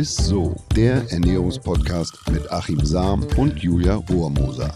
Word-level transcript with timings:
ist 0.00 0.16
so, 0.16 0.56
der 0.74 1.04
Ernährungspodcast 1.10 2.30
mit 2.30 2.50
Achim 2.50 2.82
Sam 2.82 3.22
und 3.36 3.58
Julia 3.58 3.96
Rohrmoser. 3.96 4.74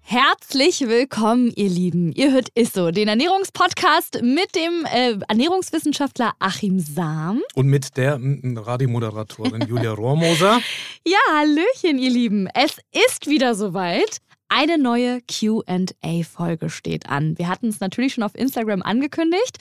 Herzlich 0.00 0.80
willkommen, 0.88 1.52
ihr 1.56 1.68
Lieben. 1.68 2.12
Ihr 2.12 2.32
hört 2.32 2.48
Isso, 2.54 2.90
den 2.90 3.08
Ernährungspodcast 3.08 4.22
mit 4.22 4.54
dem 4.54 4.86
äh, 4.86 5.18
Ernährungswissenschaftler 5.28 6.32
Achim 6.38 6.78
Sam. 6.78 7.42
Und 7.54 7.66
mit 7.66 7.98
der 7.98 8.18
Radiomoderatorin 8.18 9.66
Julia 9.68 9.92
Rohrmoser. 9.92 10.60
Ja, 11.06 11.18
Hallöchen, 11.34 11.98
ihr 11.98 12.08
Lieben. 12.08 12.48
Es 12.54 12.78
ist 13.10 13.26
wieder 13.26 13.54
soweit. 13.54 14.22
Eine 14.48 14.78
neue 14.78 15.20
QA-Folge 15.22 16.70
steht 16.70 17.08
an. 17.08 17.38
Wir 17.38 17.48
hatten 17.48 17.68
es 17.68 17.80
natürlich 17.80 18.14
schon 18.14 18.24
auf 18.24 18.34
Instagram 18.34 18.82
angekündigt. 18.82 19.58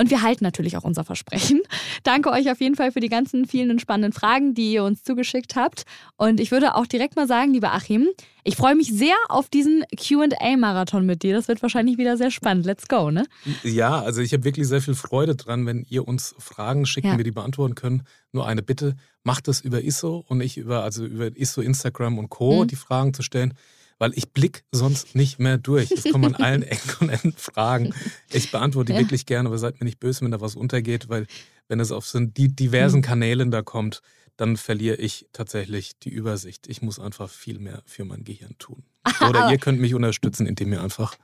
Und 0.00 0.08
wir 0.10 0.22
halten 0.22 0.44
natürlich 0.44 0.78
auch 0.78 0.84
unser 0.84 1.04
Versprechen. 1.04 1.60
Danke 2.04 2.30
euch 2.30 2.50
auf 2.50 2.60
jeden 2.60 2.74
Fall 2.74 2.92
für 2.92 3.00
die 3.00 3.08
ganzen 3.10 3.46
vielen 3.46 3.70
und 3.70 3.80
spannenden 3.82 4.12
Fragen, 4.12 4.54
die 4.54 4.72
ihr 4.72 4.84
uns 4.84 5.02
zugeschickt 5.02 5.56
habt. 5.56 5.84
Und 6.16 6.40
ich 6.40 6.50
würde 6.50 6.74
auch 6.74 6.86
direkt 6.86 7.16
mal 7.16 7.26
sagen, 7.26 7.52
lieber 7.52 7.74
Achim, 7.74 8.08
ich 8.42 8.56
freue 8.56 8.74
mich 8.74 8.90
sehr 8.92 9.14
auf 9.28 9.50
diesen 9.50 9.84
QA-Marathon 9.94 11.04
mit 11.04 11.22
dir. 11.22 11.34
Das 11.34 11.48
wird 11.48 11.60
wahrscheinlich 11.60 11.98
wieder 11.98 12.16
sehr 12.16 12.30
spannend. 12.30 12.64
Let's 12.64 12.88
go, 12.88 13.10
ne? 13.10 13.26
Ja, 13.62 14.00
also 14.00 14.22
ich 14.22 14.32
habe 14.32 14.44
wirklich 14.44 14.68
sehr 14.68 14.80
viel 14.80 14.94
Freude 14.94 15.36
dran, 15.36 15.66
wenn 15.66 15.84
ihr 15.88 16.08
uns 16.08 16.34
Fragen 16.38 16.86
schickt 16.86 17.06
ja. 17.06 17.18
wir 17.18 17.24
die 17.24 17.30
beantworten 17.30 17.74
können. 17.74 18.04
Nur 18.32 18.46
eine 18.46 18.62
Bitte, 18.62 18.96
macht 19.22 19.48
das 19.48 19.60
über 19.60 19.82
ISO 19.82 20.24
und 20.28 20.38
nicht 20.38 20.56
über, 20.56 20.82
also 20.82 21.04
über 21.04 21.36
ISO, 21.36 21.60
Instagram 21.60 22.18
und 22.18 22.30
Co., 22.30 22.62
mhm. 22.62 22.68
die 22.68 22.76
Fragen 22.76 23.12
zu 23.12 23.22
stellen 23.22 23.54
weil 24.00 24.12
ich 24.16 24.30
blick 24.30 24.64
sonst 24.72 25.14
nicht 25.14 25.38
mehr 25.38 25.58
durch. 25.58 25.92
Es 25.92 26.10
kommen 26.10 26.34
an 26.34 26.42
allen 26.42 26.62
Ecken 26.64 26.96
und 27.00 27.10
Enden 27.10 27.34
Fragen. 27.36 27.94
Ich 28.32 28.50
beantworte 28.50 28.92
die 28.92 28.98
ja. 28.98 29.04
wirklich 29.04 29.26
gerne, 29.26 29.48
aber 29.48 29.58
seid 29.58 29.78
mir 29.78 29.84
nicht 29.84 30.00
böse, 30.00 30.22
wenn 30.22 30.32
da 30.32 30.40
was 30.40 30.56
untergeht, 30.56 31.08
weil 31.08 31.26
wenn 31.70 31.80
es 31.80 31.92
auf 31.92 32.06
so 32.06 32.18
die 32.18 32.54
diversen 32.54 32.96
hm. 32.96 33.02
Kanälen 33.02 33.50
da 33.50 33.62
kommt, 33.62 34.02
dann 34.36 34.56
verliere 34.56 34.96
ich 34.96 35.26
tatsächlich 35.32 35.98
die 35.98 36.08
Übersicht. 36.08 36.66
Ich 36.66 36.82
muss 36.82 36.98
einfach 36.98 37.30
viel 37.30 37.58
mehr 37.58 37.82
für 37.86 38.04
mein 38.04 38.24
Gehirn 38.24 38.56
tun. 38.58 38.82
Oder 39.28 39.50
ihr 39.50 39.58
könnt 39.58 39.80
mich 39.80 39.94
unterstützen, 39.94 40.46
indem 40.46 40.72
ihr 40.72 40.82
einfach 40.82 41.16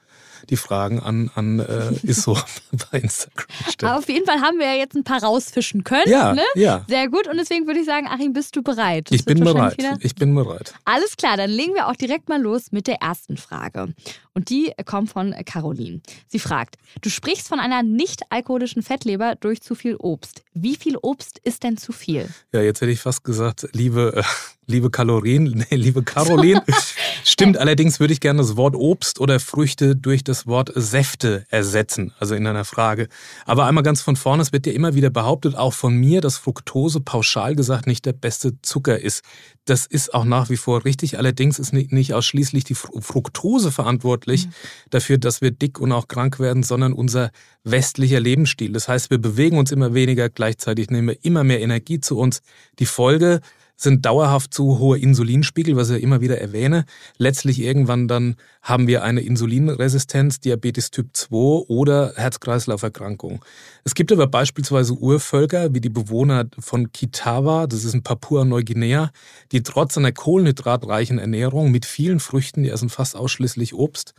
die 0.49 0.57
Fragen 0.57 1.01
an, 1.01 1.31
an 1.35 1.59
äh, 1.59 1.93
Isso 2.03 2.39
bei 2.91 3.01
Instagram 3.01 3.47
stellt. 3.69 3.85
Aber 3.85 3.99
auf 3.99 4.09
jeden 4.09 4.27
Fall 4.27 4.41
haben 4.41 4.59
wir 4.59 4.67
ja 4.67 4.75
jetzt 4.75 4.95
ein 4.95 5.05
paar 5.05 5.23
rausfischen 5.23 5.83
können. 5.83 6.11
Ja, 6.11 6.35
ne? 6.35 6.43
ja. 6.55 6.85
Sehr 6.89 7.09
gut. 7.09 7.27
Und 7.27 7.39
deswegen 7.39 7.67
würde 7.67 7.81
ich 7.81 7.87
sagen, 7.87 8.07
Achim, 8.07 8.33
bist 8.33 8.55
du 8.55 8.63
bereit? 8.63 9.11
Das 9.11 9.19
ich 9.19 9.25
bin 9.25 9.41
bereit. 9.41 9.77
Ich 10.01 10.15
bin 10.15 10.35
bereit. 10.35 10.75
Alles 10.85 11.17
klar, 11.17 11.37
dann 11.37 11.51
legen 11.51 11.75
wir 11.75 11.89
auch 11.89 11.97
direkt 11.97 12.29
mal 12.29 12.41
los 12.41 12.71
mit 12.71 12.87
der 12.87 12.97
ersten 13.03 13.37
Frage. 13.37 13.95
Und 14.37 14.51
die 14.51 14.75
kommt 14.85 15.09
von 15.09 15.35
Caroline. 15.47 16.03
Sie 16.29 16.39
fragt, 16.39 16.77
du 17.01 17.09
sprichst 17.09 17.49
von 17.49 17.59
einer 17.59 17.83
nicht 17.83 18.31
alkoholischen 18.31 18.83
Fettleber 18.83 19.35
durch 19.35 19.63
zu 19.63 19.75
viel 19.75 19.97
Obst. 19.97 20.43
Wie 20.53 20.77
viel 20.77 20.99
Obst 21.01 21.39
ist 21.43 21.63
denn 21.63 21.79
zu 21.79 21.91
viel? 21.93 22.29
Ja, 22.53 22.61
jetzt 22.61 22.83
hätte 22.83 22.93
ich 22.93 23.01
fast 23.01 23.25
gesagt, 23.25 23.67
liebe, 23.73 24.13
äh, 24.15 24.23
liebe 24.67 24.91
Kalorien, 24.91 25.45
nee, 25.71 25.77
liebe 25.77 26.03
Caroline. 26.03 26.63
Stimmt, 27.25 27.59
allerdings 27.59 28.01
würde 28.01 28.13
ich 28.13 28.21
gerne 28.21 28.41
das 28.41 28.57
Wort 28.57 28.75
Obst 28.75 29.21
oder 29.21 29.41
Früchte 29.41 29.97
durch 29.97 30.25
das 30.25 30.47
Wort 30.47 30.73
Säfte 30.75 31.45
ersetzen, 31.49 32.13
also 32.19 32.35
in 32.35 32.47
einer 32.47 32.65
Frage. 32.65 33.09
Aber 33.45 33.67
einmal 33.67 33.85
ganz 33.85 34.03
von 34.03 34.17
vorne, 34.17 34.43
es 34.43 34.53
wird 34.53 34.67
ja 34.67 34.73
immer 34.73 34.95
wieder 34.95 35.11
behauptet, 35.11 35.57
auch 35.57 35.73
von 35.73 35.95
mir, 35.97 36.21
dass 36.21 36.37
Fructose 36.37 37.01
pauschal 37.01 37.55
gesagt 37.55 37.87
nicht 37.87 38.05
der 38.07 38.13
beste 38.13 38.61
Zucker 38.63 39.01
ist. 39.01 39.23
Das 39.65 39.87
ist 39.87 40.15
auch 40.15 40.25
nach 40.25 40.51
wie 40.51 40.57
vor 40.57 40.85
richtig. 40.85 41.19
Allerdings 41.19 41.59
ist 41.59 41.73
nicht 41.73 42.15
ausschließlich 42.15 42.65
die 42.65 42.75
Fructose 42.75 43.73
verantwortlich 43.73 44.47
mhm. 44.47 44.51
dafür, 44.91 45.19
dass 45.19 45.41
wir 45.41 45.51
dick 45.51 45.81
und 45.81 45.91
auch 45.93 46.07
krank 46.07 46.39
werden, 46.39 46.63
sondern 46.63 46.93
unser 46.93 47.31
westlicher 47.65 48.21
Lebensstil. 48.21 48.73
Das 48.73 48.87
heißt, 48.87 49.11
wir 49.11 49.19
bewegen 49.19 49.59
uns 49.59 49.73
immer 49.73 49.93
weniger, 49.95 50.29
gleichzeitig 50.29 50.91
nehmen 50.91 51.09
wir 51.09 51.25
immer 51.25 51.43
mehr 51.43 51.61
Energie 51.61 52.01
zu 52.01 52.17
uns. 52.17 52.43
Die 52.79 52.87
Folge 52.87 53.41
sind 53.77 54.07
dauerhaft 54.07 54.55
zu 54.55 54.79
hohe 54.79 54.99
Insulinspiegel, 54.99 55.77
was 55.77 55.91
ich 55.91 55.97
ja 55.97 56.03
immer 56.03 56.21
wieder 56.21 56.41
erwähne. 56.41 56.87
Letztlich 57.19 57.61
irgendwann 57.61 58.09
dann 58.09 58.37
haben 58.63 58.89
wir 58.89 59.05
eine 59.05 59.21
Insulinresistenz, 59.21 60.41
Diabetes 60.41 60.91
Typ 60.91 61.11
2 61.13 61.37
oder 61.69 62.15
Herz-Kreislauf-Erkrankung. 62.17 63.45
Es 63.85 63.95
gibt 63.95 64.11
aber 64.11 64.27
beispielsweise 64.27 64.95
Urvölker 64.95 65.75
wie 65.75 65.81
die 65.81 65.91
Bewohner 65.91 66.47
von 66.59 66.91
Kitawa, 66.91 67.67
das 67.67 67.85
ist 67.85 67.95
in 67.95 68.03
Papua-Neuguinea, 68.03 69.11
die 69.53 69.63
trotz 69.63 69.99
einer 69.99 70.13
kohlenhydratreichen 70.13 71.19
Ernährung 71.19 71.71
mit 71.71 71.85
vielen 71.85 72.19
Früchten, 72.19 72.63
die 72.63 72.71
essen 72.71 72.89
fast 72.89 73.15
ausschließlich 73.15 73.75
Obst, 73.75 74.15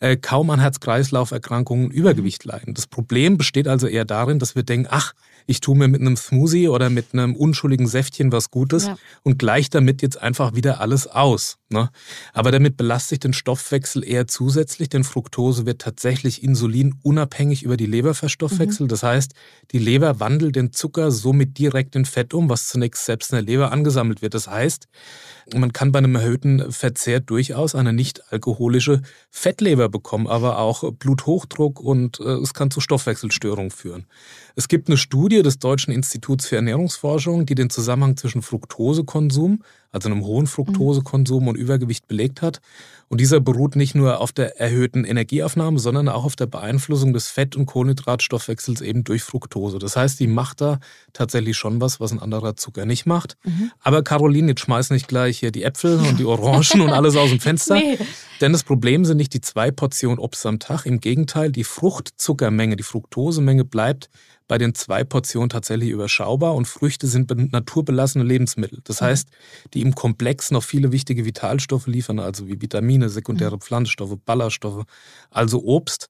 äh, 0.00 0.16
kaum 0.16 0.50
an 0.50 0.60
Herz-Kreislauf-Erkrankungen 0.60 1.90
Übergewicht 1.90 2.44
leiden. 2.44 2.74
Das 2.74 2.86
Problem 2.86 3.36
besteht 3.36 3.68
also 3.68 3.86
eher 3.86 4.04
darin, 4.04 4.38
dass 4.38 4.54
wir 4.56 4.62
denken, 4.62 4.88
ach, 4.90 5.12
ich 5.46 5.60
tue 5.60 5.76
mir 5.76 5.88
mit 5.88 6.00
einem 6.00 6.16
Smoothie 6.16 6.68
oder 6.68 6.90
mit 6.90 7.12
einem 7.12 7.34
unschuldigen 7.36 7.86
Säftchen 7.86 8.32
was 8.32 8.50
Gutes 8.50 8.86
ja. 8.86 8.96
und 9.22 9.38
gleich 9.38 9.70
damit 9.70 10.02
jetzt 10.02 10.20
einfach 10.20 10.54
wieder 10.54 10.80
alles 10.80 11.06
aus. 11.06 11.58
Ne? 11.74 11.90
Aber 12.32 12.52
damit 12.52 12.76
belaste 12.76 13.16
ich 13.16 13.20
den 13.20 13.32
Stoffwechsel 13.32 14.04
eher 14.04 14.26
zusätzlich, 14.26 14.88
denn 14.88 15.04
Fructose 15.04 15.66
wird 15.66 15.82
tatsächlich 15.82 16.42
insulinunabhängig 16.42 17.64
über 17.64 17.76
die 17.76 17.86
Leber 17.86 18.14
verstoffwechselt. 18.14 18.88
Mhm. 18.88 18.88
Das 18.88 19.02
heißt, 19.02 19.32
die 19.72 19.78
Leber 19.78 20.20
wandelt 20.20 20.54
den 20.56 20.72
Zucker 20.72 21.10
somit 21.10 21.58
direkt 21.58 21.96
in 21.96 22.04
Fett 22.04 22.32
um, 22.32 22.48
was 22.48 22.68
zunächst 22.68 23.04
selbst 23.04 23.32
in 23.32 23.36
der 23.36 23.42
Leber 23.42 23.72
angesammelt 23.72 24.22
wird. 24.22 24.34
Das 24.34 24.46
heißt, 24.48 24.86
man 25.52 25.72
kann 25.72 25.92
bei 25.92 25.98
einem 25.98 26.14
erhöhten 26.14 26.72
Verzehr 26.72 27.20
durchaus 27.20 27.74
eine 27.74 27.92
nicht 27.92 28.32
alkoholische 28.32 29.02
Fettleber 29.30 29.88
bekommen, 29.88 30.26
aber 30.26 30.58
auch 30.58 30.90
Bluthochdruck 30.92 31.80
und 31.80 32.20
äh, 32.20 32.34
es 32.34 32.54
kann 32.54 32.70
zu 32.70 32.80
Stoffwechselstörungen 32.80 33.70
führen. 33.70 34.06
Es 34.54 34.68
gibt 34.68 34.88
eine 34.88 34.96
Studie 34.96 35.42
des 35.42 35.58
Deutschen 35.58 35.92
Instituts 35.92 36.46
für 36.46 36.56
Ernährungsforschung, 36.56 37.44
die 37.44 37.56
den 37.56 37.70
Zusammenhang 37.70 38.16
zwischen 38.16 38.42
Fructosekonsum, 38.42 39.62
also 39.94 40.08
einem 40.10 40.24
hohen 40.24 40.46
Fructosekonsum 40.46 41.46
und 41.46 41.56
Übergewicht 41.56 42.08
belegt 42.08 42.42
hat. 42.42 42.60
Und 43.08 43.20
dieser 43.20 43.38
beruht 43.38 43.76
nicht 43.76 43.94
nur 43.94 44.20
auf 44.20 44.32
der 44.32 44.60
erhöhten 44.60 45.04
Energieaufnahme, 45.04 45.78
sondern 45.78 46.08
auch 46.08 46.24
auf 46.24 46.34
der 46.34 46.46
Beeinflussung 46.46 47.12
des 47.12 47.28
Fett- 47.28 47.54
und 47.54 47.66
Kohlenhydratstoffwechsels 47.66 48.80
eben 48.80 49.04
durch 49.04 49.22
Fructose. 49.22 49.78
Das 49.78 49.94
heißt, 49.94 50.18
die 50.18 50.26
macht 50.26 50.60
da 50.60 50.80
tatsächlich 51.12 51.56
schon 51.56 51.80
was, 51.80 52.00
was 52.00 52.10
ein 52.10 52.18
anderer 52.18 52.56
Zucker 52.56 52.86
nicht 52.86 53.06
macht. 53.06 53.36
Mhm. 53.44 53.70
Aber 53.80 54.02
Caroline, 54.02 54.48
jetzt 54.48 54.62
schmeiß 54.62 54.90
nicht 54.90 55.06
gleich 55.06 55.38
hier 55.38 55.52
die 55.52 55.62
Äpfel 55.62 55.98
und 55.98 56.18
die 56.18 56.24
Orangen 56.24 56.80
und 56.80 56.90
alles 56.90 57.14
aus 57.16 57.30
dem 57.30 57.40
Fenster. 57.40 57.74
Nee. 57.84 57.98
Denn 58.40 58.52
das 58.52 58.62
Problem 58.62 59.04
sind 59.04 59.16
nicht 59.16 59.34
die 59.34 59.40
zwei 59.40 59.70
Portionen 59.70 60.18
Obst 60.18 60.46
am 60.46 60.58
Tag. 60.58 60.86
Im 60.86 61.00
Gegenteil, 61.00 61.50
die 61.50 61.64
Fruchtzuckermenge, 61.64 62.76
die 62.76 62.82
Fructosemenge 62.82 63.64
bleibt 63.64 64.08
bei 64.46 64.58
den 64.58 64.74
zwei 64.74 65.04
Portionen 65.04 65.48
tatsächlich 65.48 65.90
überschaubar 65.90 66.54
und 66.54 66.66
Früchte 66.66 67.06
sind 67.06 67.30
naturbelassene 67.52 68.24
Lebensmittel. 68.24 68.80
Das 68.84 69.00
mhm. 69.00 69.06
heißt, 69.06 69.28
die 69.72 69.80
im 69.80 69.94
Komplex 69.94 70.50
noch 70.50 70.62
viele 70.62 70.92
wichtige 70.92 71.24
Vitalstoffe 71.24 71.86
liefern, 71.86 72.18
also 72.18 72.46
wie 72.46 72.60
Vitamine, 72.60 73.08
sekundäre 73.08 73.56
mhm. 73.56 73.60
Pflanzenstoffe, 73.60 74.16
Ballaststoffe, 74.24 74.84
also 75.30 75.62
Obst. 75.64 76.08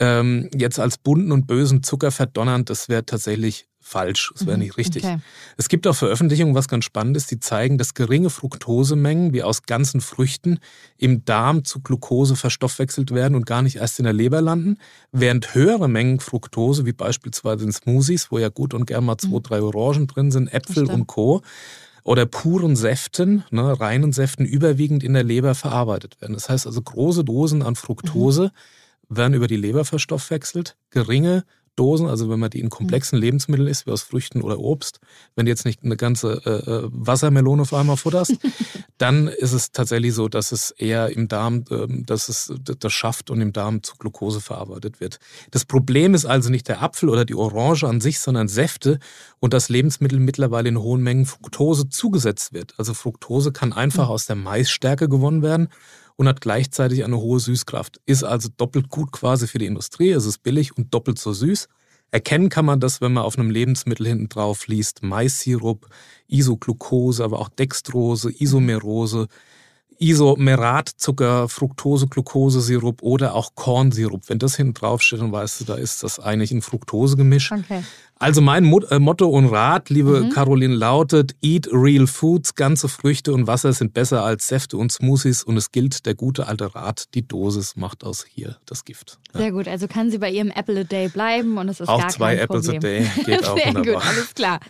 Ähm, 0.00 0.48
jetzt 0.54 0.78
als 0.78 0.96
bunten 0.98 1.32
und 1.32 1.46
bösen 1.46 1.82
Zucker 1.82 2.12
verdonnern, 2.12 2.64
das 2.64 2.88
wäre 2.88 3.04
tatsächlich 3.04 3.66
falsch, 3.88 4.30
das 4.34 4.46
wäre 4.46 4.56
mhm, 4.56 4.64
nicht 4.64 4.76
richtig. 4.76 5.04
Okay. 5.04 5.18
Es 5.56 5.68
gibt 5.68 5.86
auch 5.86 5.96
Veröffentlichungen, 5.96 6.54
was 6.54 6.68
ganz 6.68 6.84
spannend 6.84 7.16
ist, 7.16 7.30
die 7.30 7.40
zeigen, 7.40 7.78
dass 7.78 7.94
geringe 7.94 8.30
Fructosemengen 8.30 9.32
wie 9.32 9.42
aus 9.42 9.62
ganzen 9.62 10.00
Früchten 10.00 10.60
im 10.96 11.24
Darm 11.24 11.64
zu 11.64 11.80
Glucose 11.80 12.36
verstoffwechselt 12.36 13.12
werden 13.12 13.34
und 13.34 13.46
gar 13.46 13.62
nicht 13.62 13.76
erst 13.76 13.98
in 13.98 14.04
der 14.04 14.12
Leber 14.12 14.40
landen, 14.40 14.78
während 15.10 15.54
höhere 15.54 15.88
Mengen 15.88 16.20
Fructose, 16.20 16.86
wie 16.86 16.92
beispielsweise 16.92 17.64
in 17.64 17.72
Smoothies, 17.72 18.30
wo 18.30 18.38
ja 18.38 18.50
gut 18.50 18.74
und 18.74 18.86
gern 18.86 19.04
mal 19.04 19.18
zwei, 19.18 19.38
mhm. 19.38 19.42
drei 19.42 19.62
Orangen 19.62 20.06
drin 20.06 20.30
sind, 20.30 20.52
Äpfel 20.52 20.86
und 20.86 21.06
Co., 21.06 21.42
oder 22.04 22.24
puren 22.24 22.74
Säften, 22.74 23.44
ne, 23.50 23.78
reinen 23.78 24.12
Säften 24.12 24.46
überwiegend 24.46 25.04
in 25.04 25.12
der 25.12 25.24
Leber 25.24 25.54
verarbeitet 25.54 26.18
werden. 26.22 26.32
Das 26.32 26.48
heißt 26.48 26.66
also, 26.66 26.80
große 26.80 27.22
Dosen 27.22 27.62
an 27.62 27.76
Fructose 27.76 28.50
mhm. 29.10 29.16
werden 29.16 29.34
über 29.34 29.46
die 29.46 29.56
Leber 29.56 29.84
verstoffwechselt, 29.84 30.76
geringe 30.88 31.44
Dosen, 31.78 32.08
also 32.08 32.28
wenn 32.28 32.40
man 32.40 32.50
die 32.50 32.60
in 32.60 32.68
komplexen 32.68 33.18
mhm. 33.18 33.24
Lebensmitteln 33.24 33.68
isst, 33.68 33.86
wie 33.86 33.90
aus 33.90 34.02
Früchten 34.02 34.42
oder 34.42 34.58
Obst, 34.58 35.00
wenn 35.36 35.46
du 35.46 35.50
jetzt 35.50 35.64
nicht 35.64 35.82
eine 35.84 35.96
ganze 35.96 36.40
äh, 36.44 36.70
äh 36.70 36.88
Wassermelone 36.90 37.62
auf 37.62 37.72
einmal 37.72 37.96
futterst, 37.96 38.36
dann 38.98 39.28
ist 39.28 39.52
es 39.52 39.70
tatsächlich 39.72 40.14
so, 40.14 40.28
dass 40.28 40.52
es 40.52 40.70
eher 40.72 41.10
im 41.10 41.28
Darm, 41.28 41.64
äh, 41.70 41.86
dass 42.04 42.28
es 42.28 42.52
das 42.62 42.92
schafft 42.92 43.30
und 43.30 43.40
im 43.40 43.52
Darm 43.52 43.82
zu 43.82 43.94
Glucose 43.96 44.40
verarbeitet 44.40 45.00
wird. 45.00 45.18
Das 45.50 45.64
Problem 45.64 46.14
ist 46.14 46.24
also 46.24 46.50
nicht 46.50 46.68
der 46.68 46.82
Apfel 46.82 47.08
oder 47.08 47.24
die 47.24 47.34
Orange 47.34 47.84
an 47.84 48.00
sich, 48.00 48.18
sondern 48.20 48.48
Säfte 48.48 48.98
und 49.40 49.54
das 49.54 49.68
Lebensmittel 49.68 50.18
mittlerweile 50.18 50.68
in 50.68 50.78
hohen 50.78 51.02
Mengen 51.02 51.26
Fructose 51.26 51.88
zugesetzt 51.88 52.52
wird. 52.52 52.74
Also 52.78 52.94
Fructose 52.94 53.52
kann 53.52 53.72
einfach 53.72 54.06
mhm. 54.06 54.12
aus 54.12 54.26
der 54.26 54.36
Maisstärke 54.36 55.08
gewonnen 55.08 55.42
werden 55.42 55.68
und 56.18 56.28
hat 56.28 56.40
gleichzeitig 56.40 57.04
eine 57.04 57.16
hohe 57.16 57.40
Süßkraft. 57.40 58.00
Ist 58.04 58.24
also 58.24 58.48
doppelt 58.54 58.90
gut 58.90 59.12
quasi 59.12 59.46
für 59.46 59.58
die 59.58 59.66
Industrie, 59.66 60.10
es 60.10 60.26
ist 60.26 60.42
billig 60.42 60.76
und 60.76 60.92
doppelt 60.92 61.18
so 61.18 61.32
süß. 61.32 61.68
Erkennen 62.10 62.48
kann 62.48 62.64
man 62.64 62.80
das, 62.80 63.00
wenn 63.00 63.12
man 63.12 63.22
auf 63.22 63.38
einem 63.38 63.50
Lebensmittel 63.50 64.06
hinten 64.06 64.28
drauf 64.28 64.66
liest, 64.66 65.02
Maissirup, 65.02 65.86
Isoglucose, 66.26 67.22
aber 67.22 67.38
auch 67.38 67.48
Dextrose, 67.50 68.32
Isomerose, 68.36 69.28
Isomeratzucker, 69.98 71.48
Fructose, 71.48 72.06
Glukosesirup 72.06 73.02
oder 73.02 73.34
auch 73.34 73.54
Kornsirup. 73.54 74.28
Wenn 74.28 74.38
das 74.38 74.56
hinten 74.56 74.74
drauf 74.74 75.02
steht, 75.02 75.20
dann 75.20 75.32
weißt 75.32 75.60
du, 75.60 75.64
da 75.64 75.74
ist 75.74 76.02
das 76.02 76.20
eigentlich 76.20 76.52
ein 76.52 76.62
Fructosegemisch. 76.62 77.52
Okay. 77.52 77.82
Also 78.20 78.40
mein 78.40 78.64
äh, 78.64 78.98
Motto 78.98 79.28
und 79.28 79.46
Rat, 79.46 79.90
liebe 79.90 80.22
mhm. 80.22 80.30
Caroline, 80.30 80.74
lautet, 80.74 81.36
eat 81.40 81.68
real 81.70 82.06
foods, 82.08 82.56
ganze 82.56 82.88
Früchte 82.88 83.32
und 83.32 83.46
Wasser 83.46 83.72
sind 83.72 83.94
besser 83.94 84.24
als 84.24 84.48
Säfte 84.48 84.76
und 84.76 84.90
Smoothies 84.90 85.44
und 85.44 85.56
es 85.56 85.70
gilt 85.70 86.04
der 86.04 86.14
gute 86.14 86.48
alte 86.48 86.74
Rat, 86.74 87.14
die 87.14 87.26
Dosis 87.26 87.76
macht 87.76 88.02
aus 88.02 88.26
hier 88.28 88.56
das 88.66 88.84
Gift. 88.84 89.18
Ja. 89.32 89.40
Sehr 89.40 89.52
gut, 89.52 89.68
also 89.68 89.86
kann 89.86 90.10
sie 90.10 90.18
bei 90.18 90.30
ihrem 90.30 90.50
Apple 90.50 90.80
a 90.80 90.84
Day 90.84 91.08
bleiben 91.08 91.58
und 91.58 91.68
es 91.68 91.78
ist 91.78 91.88
auch 91.88 92.00
gar 92.00 92.08
zwei 92.08 92.34
kein 92.34 92.44
Apples 92.44 92.66
Problem. 92.66 93.04
a 93.04 93.14
Day 93.14 93.24
geht 93.24 93.46
auch 93.46 93.56
Sehr 93.56 93.66
wunderbar. 93.68 93.94
gut, 93.94 94.06
alles 94.08 94.34
klar. 94.34 94.60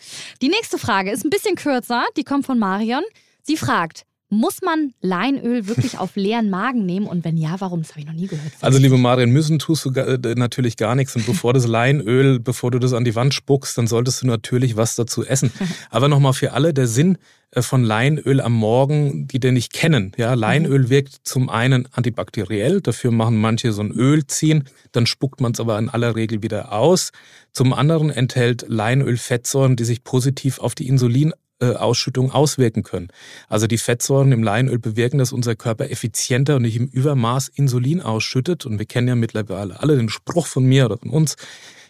Die 0.43 0.49
nächste 0.49 0.77
Frage 0.77 1.11
ist 1.11 1.25
ein 1.25 1.31
bisschen 1.31 1.55
kürzer, 1.55 2.05
die 2.19 2.25
kommt 2.25 2.45
von 2.45 2.59
Marion. 2.59 3.03
Sie 3.43 3.57
fragt, 3.57 4.05
muss 4.31 4.61
man 4.63 4.93
Leinöl 5.01 5.67
wirklich 5.69 5.99
auf 5.99 6.17
leeren 6.17 6.51
Magen 6.51 6.85
nehmen? 6.85 7.07
Und 7.07 7.25
wenn 7.25 7.37
ja, 7.37 7.57
warum? 7.59 7.83
Das 7.83 7.91
habe 7.91 8.01
ich 8.01 8.07
noch 8.07 8.13
nie 8.13 8.27
gehört. 8.27 8.53
Also, 8.61 8.79
liebe 8.79 8.99
Marion, 8.99 9.31
müssen 9.31 9.59
tust 9.59 9.85
du 9.85 9.91
äh, 9.91 10.35
natürlich 10.37 10.77
gar 10.77 10.95
nichts. 10.95 11.17
Und 11.17 11.27
bevor 11.27 11.55
das 11.55 11.67
Leinöl, 11.67 12.39
bevor 12.39 12.71
du 12.71 12.79
das 12.79 12.93
an 12.93 13.05
die 13.05 13.15
Wand 13.15 13.35
spuckst, 13.35 13.79
dann 13.79 13.87
solltest 13.87 14.23
du 14.23 14.27
natürlich 14.27 14.77
was 14.77 14.97
dazu 14.97 15.25
essen. 15.25 15.51
Aber 15.91 16.09
nochmal 16.09 16.35
für 16.35 16.53
alle, 16.53 16.75
der 16.75 16.87
Sinn 16.87 17.19
äh, 17.51 17.63
von 17.63 17.83
Leinöl 17.83 18.41
am 18.41 18.53
Morgen, 18.53 19.27
die 19.27 19.41
den 19.41 19.55
nicht 19.55 19.73
kennen. 19.73 20.13
Ja, 20.17 20.35
Leinöl 20.35 20.85
mhm. 20.85 20.91
wirkt 20.91 21.21
zum 21.23 21.49
einen 21.49 21.89
antibakteriell, 21.93 22.81
dafür 22.81 23.11
machen 23.11 23.41
manche 23.41 23.73
so 23.73 23.83
ein 23.83 23.91
Öl 23.91 24.27
ziehen, 24.27 24.65
dann 24.93 25.07
spuckt 25.07 25.41
man 25.41 25.53
es 25.53 25.61
aber 25.61 25.79
in 25.79 25.89
aller 25.89 26.15
Regel 26.15 26.43
wieder 26.43 26.73
aus. 26.73 27.13
Zum 27.53 27.73
anderen 27.73 28.11
enthält 28.11 28.67
Leinöl 28.69 29.17
Fettsäuren, 29.17 29.77
die 29.77 29.85
sich 29.85 30.05
positiv 30.05 30.59
auf 30.59 30.75
die 30.75 30.87
Insulin 30.87 31.33
Ausschüttung 31.61 32.31
auswirken 32.31 32.83
können. 32.83 33.09
Also 33.49 33.67
die 33.67 33.79
Fettsäuren 33.79 34.33
im 34.33 34.43
Leinöl 34.43 34.79
bewirken, 34.79 35.19
dass 35.19 35.33
unser 35.33 35.57
Körper 35.57 35.91
effizienter 35.91 36.57
und 36.57 36.63
nicht 36.63 36.77
im 36.77 36.87
Übermaß 36.87 37.49
Insulin 37.49 38.01
ausschüttet. 38.01 38.67
Und 38.67 38.79
wir 38.79 38.87
kennen 38.87 39.09
ja 39.09 39.15
mittlerweile 39.15 39.81
alle 39.81 39.97
den 39.97 40.09
Spruch 40.09 40.47
von 40.47 40.65
mir 40.65 40.87
oder 40.87 40.99
von 40.99 41.11
uns, 41.11 41.37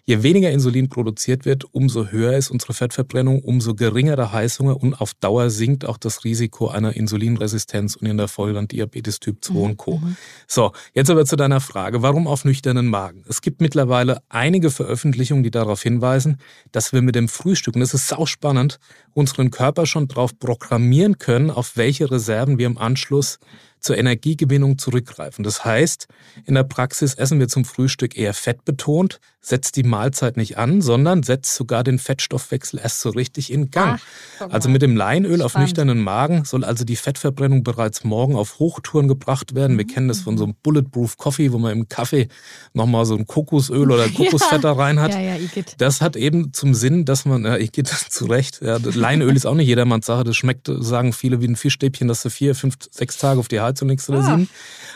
Je 0.08 0.22
weniger 0.22 0.50
Insulin 0.50 0.88
produziert 0.88 1.44
wird, 1.44 1.66
umso 1.74 2.06
höher 2.06 2.32
ist 2.32 2.50
unsere 2.50 2.72
Fettverbrennung, 2.72 3.42
umso 3.42 3.74
geringer 3.74 4.16
der 4.16 4.32
Heißhunger 4.32 4.80
und 4.80 4.94
auf 4.94 5.12
Dauer 5.12 5.50
sinkt 5.50 5.84
auch 5.84 5.98
das 5.98 6.24
Risiko 6.24 6.68
einer 6.68 6.96
Insulinresistenz 6.96 7.94
und 7.94 8.06
in 8.06 8.16
der 8.16 8.26
Folge 8.26 8.54
dann 8.54 8.68
Diabetes 8.68 9.20
Typ 9.20 9.44
2 9.44 9.54
und 9.58 9.76
Co. 9.76 9.98
Mhm. 9.98 10.16
So, 10.46 10.72
jetzt 10.94 11.10
aber 11.10 11.26
zu 11.26 11.36
deiner 11.36 11.60
Frage, 11.60 12.00
warum 12.00 12.26
auf 12.26 12.46
nüchternen 12.46 12.86
Magen? 12.86 13.22
Es 13.28 13.42
gibt 13.42 13.60
mittlerweile 13.60 14.22
einige 14.30 14.70
Veröffentlichungen, 14.70 15.42
die 15.42 15.50
darauf 15.50 15.82
hinweisen, 15.82 16.38
dass 16.72 16.94
wir 16.94 17.02
mit 17.02 17.14
dem 17.14 17.28
Frühstück, 17.28 17.74
und 17.74 17.82
das 17.82 17.92
ist 17.92 18.08
sauspannend, 18.08 18.78
unseren 19.12 19.50
Körper 19.50 19.84
schon 19.84 20.08
darauf 20.08 20.38
programmieren 20.38 21.18
können, 21.18 21.50
auf 21.50 21.76
welche 21.76 22.10
Reserven 22.10 22.56
wir 22.56 22.66
im 22.66 22.78
Anschluss 22.78 23.40
zur 23.80 23.96
Energiegewinnung 23.96 24.78
zurückgreifen. 24.78 25.44
Das 25.44 25.64
heißt, 25.64 26.08
in 26.44 26.54
der 26.54 26.64
Praxis 26.64 27.14
essen 27.14 27.38
wir 27.38 27.48
zum 27.48 27.64
Frühstück 27.64 28.16
eher 28.16 28.34
fettbetont, 28.34 29.20
setzt 29.40 29.76
die 29.76 29.82
Mahlzeit 29.82 30.36
nicht 30.36 30.58
an, 30.58 30.82
sondern 30.82 31.22
setzt 31.22 31.54
sogar 31.54 31.84
den 31.84 31.98
Fettstoffwechsel 31.98 32.80
erst 32.80 33.00
so 33.00 33.10
richtig 33.10 33.52
in 33.52 33.70
Gang. 33.70 34.00
Ach, 34.40 34.50
also 34.50 34.68
mit 34.68 34.82
dem 34.82 34.96
Leinöl 34.96 35.38
Spannend. 35.38 35.44
auf 35.44 35.56
nüchternen 35.56 36.00
Magen 36.00 36.44
soll 36.44 36.64
also 36.64 36.84
die 36.84 36.96
Fettverbrennung 36.96 37.62
bereits 37.62 38.04
morgen 38.04 38.36
auf 38.36 38.58
Hochtouren 38.58 39.08
gebracht 39.08 39.54
werden. 39.54 39.78
Wir 39.78 39.84
mhm. 39.84 39.88
kennen 39.88 40.08
das 40.08 40.20
von 40.20 40.36
so 40.36 40.44
einem 40.44 40.54
Bulletproof 40.62 41.16
Coffee, 41.16 41.52
wo 41.52 41.58
man 41.58 41.72
im 41.72 41.88
Kaffee 41.88 42.28
nochmal 42.74 43.06
so 43.06 43.16
ein 43.16 43.26
Kokosöl 43.26 43.90
oder 43.90 44.08
Kokosfett 44.14 44.64
da 44.64 44.72
rein 44.72 45.00
hat. 45.00 45.14
Ja, 45.14 45.20
ja, 45.20 45.36
das 45.78 46.00
hat 46.00 46.16
eben 46.16 46.52
zum 46.52 46.74
Sinn, 46.74 47.04
dass 47.04 47.24
man, 47.24 47.44
ja, 47.44 47.56
ich 47.56 47.72
geht 47.72 47.90
das 47.90 48.08
zurecht. 48.10 48.60
Ja, 48.60 48.78
Leinöl 48.82 49.34
ist 49.36 49.46
auch 49.46 49.54
nicht 49.54 49.68
jedermanns 49.68 50.06
Sache. 50.06 50.24
Das 50.24 50.36
schmeckt, 50.36 50.68
sagen 50.68 51.12
viele, 51.12 51.40
wie 51.40 51.48
ein 51.48 51.56
Fischstäbchen, 51.56 52.08
dass 52.08 52.22
du 52.22 52.30
vier, 52.30 52.54
fünf, 52.54 52.76
sechs 52.90 53.16
Tage 53.18 53.40
auf 53.40 53.48
die 53.48 53.60
Heizung 53.68 53.88
legst 53.88 54.08
oder 54.08 54.20
ah. 54.20 54.22
sieben. 54.22 54.48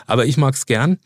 Aber 0.05 0.25
ich 0.25 0.37
mag 0.37 0.53
es 0.53 0.65
gern. 0.65 0.97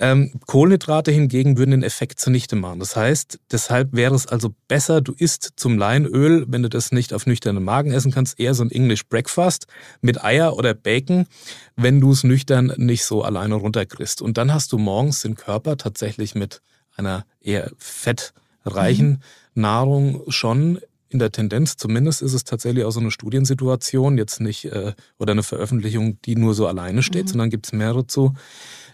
Ähm, 0.00 0.32
Kohlenhydrate 0.46 1.10
hingegen 1.10 1.58
würden 1.58 1.72
den 1.72 1.82
Effekt 1.82 2.20
zunichte 2.20 2.54
machen. 2.54 2.78
Das 2.78 2.94
heißt, 2.94 3.40
deshalb 3.50 3.92
wäre 3.92 4.14
es 4.14 4.26
also 4.26 4.54
besser, 4.68 5.00
du 5.00 5.12
isst 5.12 5.54
zum 5.56 5.76
Leinöl, 5.76 6.44
wenn 6.48 6.62
du 6.62 6.68
das 6.68 6.92
nicht 6.92 7.12
auf 7.12 7.26
nüchternen 7.26 7.64
Magen 7.64 7.90
essen 7.90 8.12
kannst, 8.12 8.38
eher 8.38 8.54
so 8.54 8.62
ein 8.62 8.70
English 8.70 9.08
Breakfast 9.08 9.66
mit 10.00 10.22
Eier 10.22 10.56
oder 10.56 10.74
Bacon, 10.74 11.26
wenn 11.74 12.00
du 12.00 12.12
es 12.12 12.22
nüchtern 12.22 12.72
nicht 12.76 13.04
so 13.04 13.22
alleine 13.22 13.56
runterkriegst. 13.56 14.22
Und 14.22 14.38
dann 14.38 14.54
hast 14.54 14.72
du 14.72 14.78
morgens 14.78 15.22
den 15.22 15.34
Körper 15.34 15.76
tatsächlich 15.76 16.36
mit 16.36 16.62
einer 16.94 17.26
eher 17.40 17.72
fettreichen 17.78 19.08
mhm. 19.08 19.62
Nahrung 19.62 20.22
schon 20.28 20.78
in 21.08 21.18
der 21.18 21.32
Tendenz 21.32 21.76
zumindest 21.76 22.22
ist 22.22 22.34
es 22.34 22.44
tatsächlich 22.44 22.84
auch 22.84 22.90
so 22.90 23.00
eine 23.00 23.10
Studiensituation, 23.10 24.18
jetzt 24.18 24.40
nicht 24.40 24.66
äh, 24.66 24.92
oder 25.18 25.32
eine 25.32 25.42
Veröffentlichung, 25.42 26.20
die 26.22 26.36
nur 26.36 26.54
so 26.54 26.66
alleine 26.66 27.02
steht, 27.02 27.24
mhm. 27.24 27.28
sondern 27.28 27.50
gibt 27.50 27.66
es 27.66 27.72
mehrere 27.72 28.06
zu, 28.06 28.34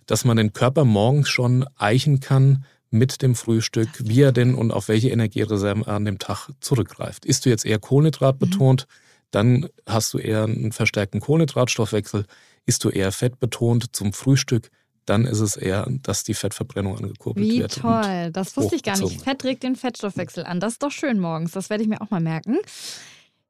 dass 0.06 0.24
man 0.24 0.36
den 0.36 0.52
Körper 0.52 0.84
morgens 0.84 1.28
schon 1.28 1.66
eichen 1.76 2.20
kann 2.20 2.64
mit 2.90 3.22
dem 3.22 3.34
Frühstück, 3.34 3.88
wie 3.98 4.22
er 4.22 4.32
denn 4.32 4.54
und 4.54 4.70
auf 4.70 4.88
welche 4.88 5.10
Energiereserven 5.10 5.82
er 5.82 5.94
an 5.94 6.04
dem 6.04 6.18
Tag 6.18 6.50
zurückgreift. 6.60 7.24
Ist 7.24 7.44
du 7.44 7.50
jetzt 7.50 7.66
eher 7.66 7.80
Kohlenhydrat 7.80 8.38
betont, 8.38 8.86
mhm. 8.88 8.94
dann 9.32 9.68
hast 9.86 10.14
du 10.14 10.18
eher 10.18 10.44
einen 10.44 10.72
verstärkten 10.72 11.20
Kohlenhydratstoffwechsel. 11.20 12.26
Ist 12.66 12.84
du 12.84 12.90
eher 12.90 13.10
fettbetont 13.10 13.94
zum 13.94 14.12
Frühstück, 14.12 14.70
dann 15.06 15.24
ist 15.26 15.40
es 15.40 15.56
eher, 15.56 15.86
dass 16.02 16.24
die 16.24 16.34
Fettverbrennung 16.34 16.96
angekurbelt 16.96 17.46
Wie 17.46 17.60
wird. 17.60 17.76
Wie 17.76 17.80
toll, 17.80 18.30
das 18.32 18.56
wusste 18.56 18.76
ich 18.76 18.82
gar 18.82 18.98
nicht. 18.98 19.22
Fett 19.22 19.44
regt 19.44 19.62
den 19.62 19.76
Fettstoffwechsel 19.76 20.44
an. 20.44 20.60
Das 20.60 20.74
ist 20.74 20.82
doch 20.82 20.90
schön 20.90 21.18
morgens, 21.18 21.52
das 21.52 21.70
werde 21.70 21.82
ich 21.82 21.88
mir 21.88 22.00
auch 22.00 22.10
mal 22.10 22.20
merken. 22.20 22.58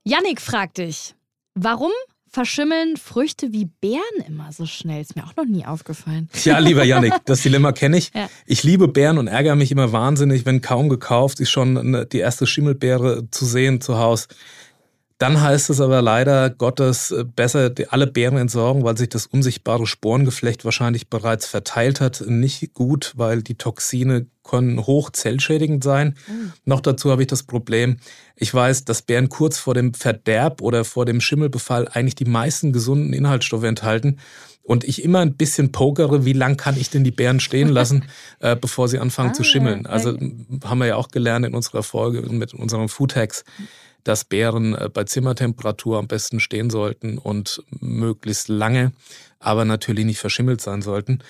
Yannick 0.04 0.40
fragt 0.40 0.78
dich, 0.78 1.14
warum 1.54 1.92
verschimmeln 2.28 2.96
Früchte 2.96 3.52
wie 3.52 3.66
Beeren 3.66 4.02
immer 4.26 4.52
so 4.52 4.66
schnell? 4.66 5.00
Ist 5.00 5.16
mir 5.16 5.24
auch 5.24 5.36
noch 5.36 5.46
nie 5.46 5.64
aufgefallen. 5.64 6.28
Ja, 6.42 6.58
lieber 6.58 6.84
Yannick, 6.84 7.14
das 7.24 7.42
Dilemma 7.42 7.72
kenne 7.72 7.98
ich. 7.98 8.10
Ja. 8.14 8.28
Ich 8.46 8.62
liebe 8.62 8.86
Beeren 8.86 9.18
und 9.18 9.26
ärgere 9.26 9.56
mich 9.56 9.72
immer 9.72 9.92
wahnsinnig, 9.92 10.46
wenn 10.46 10.60
kaum 10.60 10.88
gekauft 10.88 11.40
ist 11.40 11.50
schon 11.50 12.06
die 12.12 12.18
erste 12.18 12.46
Schimmelbeere 12.46 13.28
zu 13.30 13.44
sehen 13.44 13.80
zu 13.80 13.98
Hause. 13.98 14.26
Dann 15.18 15.40
heißt 15.40 15.70
es 15.70 15.80
aber 15.80 16.02
leider 16.02 16.50
Gottes 16.50 17.12
äh, 17.12 17.24
besser 17.24 17.72
alle 17.90 18.08
Beeren 18.08 18.36
entsorgen, 18.36 18.82
weil 18.82 18.98
sich 18.98 19.08
das 19.08 19.26
unsichtbare 19.26 19.86
Sporengeflecht 19.86 20.64
wahrscheinlich 20.64 21.08
bereits 21.08 21.46
verteilt 21.46 22.00
hat. 22.00 22.24
Nicht 22.26 22.74
gut, 22.74 23.12
weil 23.16 23.42
die 23.42 23.54
Toxine 23.54 24.26
können 24.42 24.86
hoch 24.86 25.10
zellschädigend 25.10 25.84
sein. 25.84 26.16
Mhm. 26.26 26.52
Noch 26.64 26.80
dazu 26.80 27.10
habe 27.10 27.22
ich 27.22 27.28
das 27.28 27.44
Problem, 27.44 27.98
ich 28.36 28.52
weiß, 28.52 28.84
dass 28.84 29.02
Beeren 29.02 29.28
kurz 29.28 29.58
vor 29.58 29.74
dem 29.74 29.94
Verderb 29.94 30.60
oder 30.60 30.84
vor 30.84 31.06
dem 31.06 31.20
Schimmelbefall 31.20 31.88
eigentlich 31.88 32.16
die 32.16 32.24
meisten 32.24 32.72
gesunden 32.72 33.12
Inhaltsstoffe 33.12 33.64
enthalten. 33.64 34.18
Und 34.64 34.82
ich 34.82 35.04
immer 35.04 35.20
ein 35.20 35.36
bisschen 35.36 35.72
pokere, 35.72 36.24
wie 36.24 36.32
lang 36.32 36.56
kann 36.56 36.76
ich 36.78 36.90
denn 36.90 37.04
die 37.04 37.10
Beeren 37.10 37.38
stehen 37.38 37.68
lassen, 37.68 38.04
äh, 38.40 38.56
bevor 38.56 38.88
sie 38.88 38.98
anfangen 38.98 39.30
ah, 39.30 39.34
zu 39.34 39.44
schimmeln. 39.44 39.86
Also 39.86 40.18
haben 40.64 40.78
wir 40.78 40.86
ja 40.86 40.96
auch 40.96 41.08
gelernt 41.08 41.46
in 41.46 41.54
unserer 41.54 41.82
Folge 41.82 42.22
mit 42.22 42.52
unserem 42.52 42.88
Food 42.88 43.14
Hacks 43.14 43.44
dass 44.04 44.24
Beeren 44.24 44.74
äh, 44.74 44.88
bei 44.92 45.04
Zimmertemperatur 45.04 45.98
am 45.98 46.06
besten 46.06 46.40
stehen 46.40 46.70
sollten 46.70 47.18
und 47.18 47.62
möglichst 47.80 48.48
lange, 48.48 48.92
aber 49.38 49.64
natürlich 49.64 50.04
nicht 50.04 50.18
verschimmelt 50.18 50.60
sein 50.60 50.82
sollten. 50.82 51.20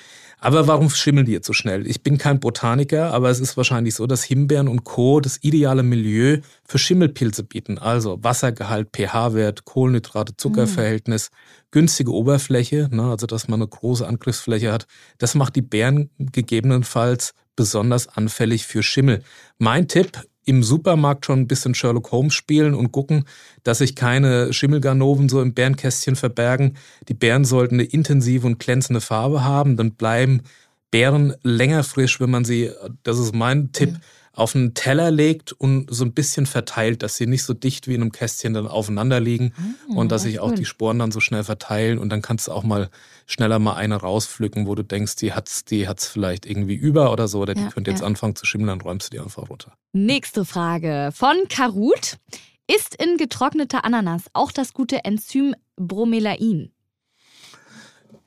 Aber 0.44 0.66
warum 0.66 0.90
schimmeln 0.90 1.24
die 1.24 1.32
jetzt 1.32 1.46
so 1.46 1.54
schnell? 1.54 1.86
Ich 1.86 2.02
bin 2.02 2.18
kein 2.18 2.38
Botaniker, 2.38 3.14
aber 3.14 3.30
es 3.30 3.40
ist 3.40 3.56
wahrscheinlich 3.56 3.94
so, 3.94 4.06
dass 4.06 4.22
Himbeeren 4.22 4.68
und 4.68 4.84
Co. 4.84 5.20
das 5.20 5.38
ideale 5.42 5.82
Milieu 5.82 6.40
für 6.66 6.76
Schimmelpilze 6.76 7.44
bieten. 7.44 7.78
Also 7.78 8.22
Wassergehalt, 8.22 8.88
pH-Wert, 8.94 9.64
Kohlenhydrate, 9.64 10.36
Zuckerverhältnis, 10.36 11.30
mhm. 11.30 11.68
günstige 11.70 12.12
Oberfläche, 12.12 12.90
ne, 12.92 13.04
also 13.04 13.26
dass 13.26 13.48
man 13.48 13.62
eine 13.62 13.68
große 13.68 14.06
Angriffsfläche 14.06 14.70
hat. 14.70 14.86
Das 15.16 15.34
macht 15.34 15.56
die 15.56 15.62
Beeren 15.62 16.10
gegebenenfalls 16.18 17.32
besonders 17.56 18.08
anfällig 18.08 18.66
für 18.66 18.82
Schimmel. 18.82 19.22
Mein 19.56 19.88
Tipp, 19.88 20.20
im 20.44 20.62
Supermarkt 20.62 21.26
schon 21.26 21.40
ein 21.40 21.48
bisschen 21.48 21.74
Sherlock 21.74 22.12
Holmes 22.12 22.34
spielen 22.34 22.74
und 22.74 22.92
gucken, 22.92 23.24
dass 23.62 23.78
sich 23.78 23.96
keine 23.96 24.52
Schimmelganoven 24.52 25.28
so 25.28 25.40
im 25.40 25.54
Bärenkästchen 25.54 26.16
verbergen. 26.16 26.76
Die 27.08 27.14
Beeren 27.14 27.44
sollten 27.44 27.76
eine 27.76 27.84
intensive 27.84 28.46
und 28.46 28.58
glänzende 28.58 29.00
Farbe 29.00 29.44
haben, 29.44 29.76
dann 29.76 29.92
bleiben 29.92 30.42
Beeren 30.90 31.34
länger 31.42 31.82
frisch, 31.82 32.20
wenn 32.20 32.30
man 32.30 32.44
sie, 32.44 32.70
das 33.02 33.18
ist 33.18 33.34
mein 33.34 33.72
Tipp, 33.72 33.90
ja 33.94 34.00
auf 34.34 34.54
einen 34.54 34.74
Teller 34.74 35.10
legt 35.10 35.52
und 35.52 35.86
so 35.94 36.04
ein 36.04 36.12
bisschen 36.12 36.46
verteilt, 36.46 37.02
dass 37.02 37.16
sie 37.16 37.26
nicht 37.26 37.44
so 37.44 37.54
dicht 37.54 37.86
wie 37.86 37.94
in 37.94 38.02
einem 38.02 38.12
Kästchen 38.12 38.54
dann 38.54 38.66
aufeinander 38.66 39.20
liegen 39.20 39.52
ah, 39.56 39.94
und 39.94 40.10
dass 40.10 40.22
sich 40.22 40.40
auch 40.40 40.52
die 40.52 40.64
Sporen 40.64 40.98
dann 40.98 41.12
so 41.12 41.20
schnell 41.20 41.44
verteilen 41.44 41.98
und 41.98 42.08
dann 42.10 42.20
kannst 42.20 42.48
du 42.48 42.52
auch 42.52 42.64
mal 42.64 42.90
schneller 43.26 43.58
mal 43.58 43.74
eine 43.74 43.96
rauspflücken, 43.96 44.66
wo 44.66 44.74
du 44.74 44.82
denkst, 44.82 45.16
die 45.16 45.32
hat's, 45.32 45.64
die 45.64 45.88
hat's 45.88 46.06
vielleicht 46.06 46.46
irgendwie 46.46 46.74
über 46.74 47.12
oder 47.12 47.28
so 47.28 47.40
oder 47.40 47.54
die 47.54 47.62
ja, 47.62 47.68
könnte 47.68 47.90
jetzt 47.90 48.00
ja. 48.00 48.06
anfangen 48.06 48.34
zu 48.34 48.44
schimmeln, 48.44 48.68
dann 48.68 48.80
räumst 48.80 49.06
du 49.06 49.16
die 49.16 49.20
einfach 49.20 49.48
runter. 49.48 49.72
Nächste 49.92 50.44
Frage 50.44 51.10
von 51.14 51.36
Karut. 51.48 52.18
Ist 52.66 52.94
in 52.94 53.18
getrockneter 53.18 53.84
Ananas 53.84 54.22
auch 54.32 54.50
das 54.50 54.72
gute 54.72 55.04
Enzym 55.04 55.54
Bromelain? 55.76 56.73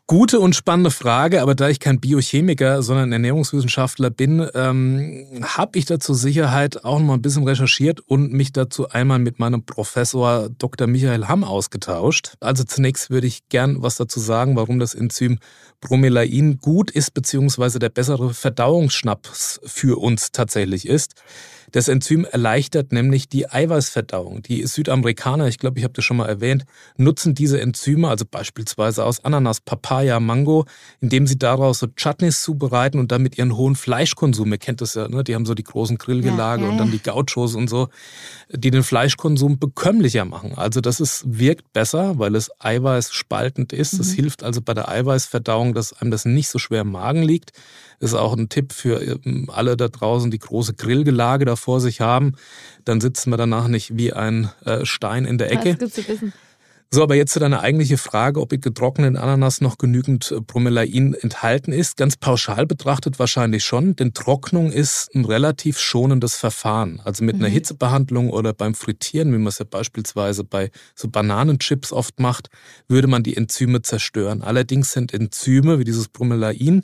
Gute 0.09 0.39
und 0.39 0.55
spannende 0.55 0.89
Frage, 0.89 1.41
aber 1.41 1.53
da 1.53 1.67
ich 1.67 1.81
kein 1.81 1.99
Biochemiker, 1.99 2.81
sondern 2.81 3.11
Ernährungswissenschaftler 3.11 4.09
bin, 4.09 4.47
ähm, 4.55 5.25
habe 5.43 5.77
ich 5.77 5.83
dazu 5.83 6.13
Sicherheit 6.13 6.85
auch 6.85 6.99
noch 6.99 7.07
mal 7.07 7.13
ein 7.15 7.21
bisschen 7.21 7.43
recherchiert 7.43 7.99
und 7.99 8.31
mich 8.31 8.53
dazu 8.53 8.87
einmal 8.87 9.19
mit 9.19 9.37
meinem 9.39 9.65
Professor 9.65 10.47
Dr. 10.47 10.87
Michael 10.87 11.27
Hamm 11.27 11.43
ausgetauscht. 11.43 12.35
Also 12.39 12.63
zunächst 12.63 13.09
würde 13.09 13.27
ich 13.27 13.49
gern 13.49 13.81
was 13.83 13.97
dazu 13.97 14.21
sagen, 14.21 14.55
warum 14.55 14.79
das 14.79 14.95
Enzym 14.95 15.39
Bromelain 15.81 16.59
gut 16.61 16.89
ist, 16.89 17.13
beziehungsweise 17.13 17.77
der 17.77 17.89
bessere 17.89 18.33
Verdauungsschnaps 18.33 19.59
für 19.65 19.99
uns 19.99 20.31
tatsächlich 20.31 20.87
ist. 20.87 21.15
Das 21.71 21.87
Enzym 21.89 22.25
erleichtert 22.25 22.91
nämlich 22.91 23.27
die 23.27 23.49
Eiweißverdauung. 23.49 24.41
Die 24.43 24.65
Südamerikaner, 24.65 25.47
ich 25.47 25.57
glaube, 25.57 25.79
ich 25.79 25.83
habe 25.83 25.93
das 25.93 26.05
schon 26.05 26.17
mal 26.17 26.27
erwähnt, 26.27 26.65
nutzen 26.95 27.35
diese 27.35 27.59
Enzyme, 27.59 28.07
also 28.07 28.25
beispielsweise 28.29 29.03
aus 29.03 29.23
Ananas, 29.25 29.59
Papaya, 29.59 30.19
Mango, 30.19 30.65
indem 31.01 31.27
sie 31.27 31.37
daraus 31.37 31.79
so 31.79 31.87
Chutneys 31.87 32.41
zubereiten 32.41 32.99
und 32.99 33.11
damit 33.11 33.37
ihren 33.37 33.57
hohen 33.57 33.75
Fleischkonsum, 33.75 34.51
ihr 34.51 34.57
kennt 34.57 34.79
das 34.79 34.93
ja, 34.93 35.09
ne? 35.09 35.23
die 35.23 35.35
haben 35.35 35.45
so 35.45 35.53
die 35.53 35.63
großen 35.63 35.97
Grillgelage 35.97 36.61
ja, 36.61 36.67
ja, 36.67 36.71
und 36.71 36.77
dann 36.77 36.91
die 36.91 37.03
Gauchos 37.03 37.53
und 37.55 37.69
so, 37.69 37.89
die 38.49 38.71
den 38.71 38.83
Fleischkonsum 38.83 39.59
bekömmlicher 39.59 40.23
machen. 40.23 40.53
Also 40.55 40.79
das 40.79 41.01
ist, 41.01 41.23
wirkt 41.27 41.73
besser, 41.73 42.17
weil 42.17 42.35
es 42.35 42.49
eiweißspaltend 42.59 43.73
ist. 43.73 43.93
Mhm. 43.99 44.13
hilft 44.13 44.43
also 44.43 44.61
bei 44.61 44.73
der 44.73 44.87
Eiweißverdauung, 44.87 45.73
dass 45.73 45.93
einem 45.93 46.11
das 46.11 46.23
nicht 46.23 46.47
so 46.47 46.59
schwer 46.59 46.81
im 46.81 46.91
Magen 46.91 47.23
liegt. 47.23 47.51
Ist 47.99 48.13
auch 48.13 48.37
ein 48.37 48.47
Tipp 48.47 48.73
für 48.73 49.01
ähm, 49.01 49.49
alle 49.51 49.75
da 49.75 49.87
draußen, 49.87 50.31
die 50.31 50.39
große 50.39 50.75
Grillgelage 50.75 51.45
da 51.45 51.55
vor 51.57 51.81
sich 51.81 52.01
haben. 52.01 52.33
Dann 52.85 53.01
sitzen 53.01 53.31
wir 53.31 53.37
danach 53.37 53.67
nicht 53.67 53.97
wie 53.97 54.13
ein 54.13 54.49
äh, 54.65 54.85
Stein 54.85 55.25
in 55.25 55.37
der 55.37 55.51
Ecke. 55.51 55.75
Das 55.75 55.93
zu 55.93 56.07
wissen. 56.07 56.33
So, 56.89 57.03
aber 57.03 57.15
jetzt 57.15 57.33
zu 57.33 57.39
deiner 57.39 57.59
eigentliche 57.59 57.97
Frage, 57.97 58.39
ob 58.39 58.53
in 58.53 58.61
getrockneten 58.61 59.17
Ananas 59.17 59.59
noch 59.59 59.77
genügend 59.77 60.31
äh, 60.31 60.39
Bromelain 60.39 61.15
enthalten 61.15 61.73
ist. 61.73 61.97
Ganz 61.97 62.15
pauschal 62.15 62.65
betrachtet 62.65 63.19
wahrscheinlich 63.19 63.65
schon, 63.65 63.97
denn 63.97 64.13
Trocknung 64.13 64.71
ist 64.71 65.13
ein 65.13 65.25
relativ 65.25 65.79
schonendes 65.79 66.37
Verfahren. 66.37 67.01
Also 67.03 67.25
mit 67.25 67.35
mhm. 67.35 67.43
einer 67.43 67.53
Hitzebehandlung 67.53 68.29
oder 68.29 68.53
beim 68.53 68.73
Frittieren, 68.73 69.33
wie 69.33 69.37
man 69.37 69.47
es 69.47 69.59
ja 69.59 69.65
beispielsweise 69.69 70.45
bei 70.45 70.71
so 70.95 71.09
Bananenchips 71.09 71.91
oft 71.91 72.21
macht, 72.21 72.49
würde 72.87 73.07
man 73.09 73.21
die 73.21 73.35
Enzyme 73.35 73.81
zerstören. 73.81 74.41
Allerdings 74.41 74.93
sind 74.93 75.13
Enzyme 75.13 75.79
wie 75.79 75.83
dieses 75.83 76.07
Bromelain 76.07 76.83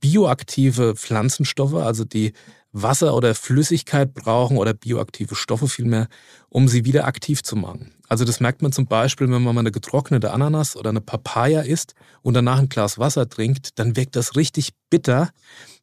bioaktive 0.00 0.96
Pflanzenstoffe, 0.96 1.74
also 1.74 2.04
die 2.04 2.32
Wasser 2.72 3.14
oder 3.14 3.34
Flüssigkeit 3.34 4.14
brauchen 4.14 4.56
oder 4.56 4.72
bioaktive 4.72 5.34
Stoffe 5.34 5.68
vielmehr, 5.68 6.08
um 6.48 6.68
sie 6.68 6.84
wieder 6.84 7.06
aktiv 7.06 7.42
zu 7.42 7.54
machen. 7.54 7.94
Also 8.08 8.24
das 8.24 8.40
merkt 8.40 8.62
man 8.62 8.72
zum 8.72 8.86
Beispiel, 8.86 9.26
wenn 9.30 9.42
man 9.42 9.54
mal 9.54 9.60
eine 9.60 9.72
getrocknete 9.72 10.32
Ananas 10.32 10.76
oder 10.76 10.90
eine 10.90 11.00
Papaya 11.00 11.60
isst 11.60 11.94
und 12.22 12.34
danach 12.34 12.58
ein 12.58 12.68
Glas 12.68 12.98
Wasser 12.98 13.28
trinkt, 13.28 13.78
dann 13.78 13.96
wirkt 13.96 14.16
das 14.16 14.36
richtig 14.36 14.72
bitter. 14.90 15.30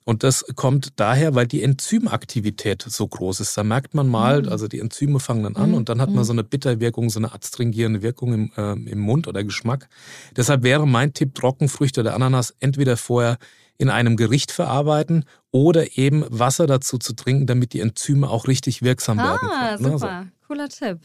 Und 0.03 0.23
das 0.23 0.43
kommt 0.55 0.99
daher, 0.99 1.35
weil 1.35 1.45
die 1.45 1.61
Enzymaktivität 1.61 2.83
so 2.87 3.07
groß 3.07 3.41
ist. 3.41 3.55
Da 3.55 3.63
merkt 3.63 3.93
man 3.93 4.07
mal, 4.07 4.41
mhm. 4.41 4.49
also 4.49 4.67
die 4.67 4.79
Enzyme 4.79 5.19
fangen 5.19 5.43
dann 5.43 5.55
an 5.55 5.69
mhm. 5.69 5.75
und 5.75 5.89
dann 5.89 6.01
hat 6.01 6.09
man 6.09 6.19
mhm. 6.19 6.23
so 6.23 6.33
eine 6.33 6.43
Bitterwirkung, 6.43 7.09
so 7.11 7.19
eine 7.19 7.31
adstringierende 7.31 8.01
Wirkung 8.01 8.33
im, 8.33 8.51
äh, 8.57 8.71
im 8.71 8.99
Mund 8.99 9.27
oder 9.27 9.43
Geschmack. 9.43 9.87
Deshalb 10.35 10.63
wäre 10.63 10.87
mein 10.87 11.13
Tipp, 11.13 11.35
Trockenfrüchte 11.35 12.01
oder 12.01 12.15
Ananas 12.15 12.55
entweder 12.59 12.97
vorher 12.97 13.37
in 13.79 13.89
einem 13.89 14.17
Gericht 14.17 14.51
verarbeiten 14.51 15.25
oder 15.51 15.97
eben 15.97 16.23
Wasser 16.29 16.67
dazu 16.67 16.99
zu 16.99 17.13
trinken, 17.13 17.47
damit 17.47 17.73
die 17.73 17.79
Enzyme 17.79 18.29
auch 18.29 18.47
richtig 18.47 18.83
wirksam 18.83 19.17
ah, 19.19 19.23
werden 19.23 19.49
können. 19.49 19.51
Ah, 19.51 19.77
super. 19.77 20.25
So. 20.27 20.47
Cooler 20.47 20.69
Tipp. 20.69 20.99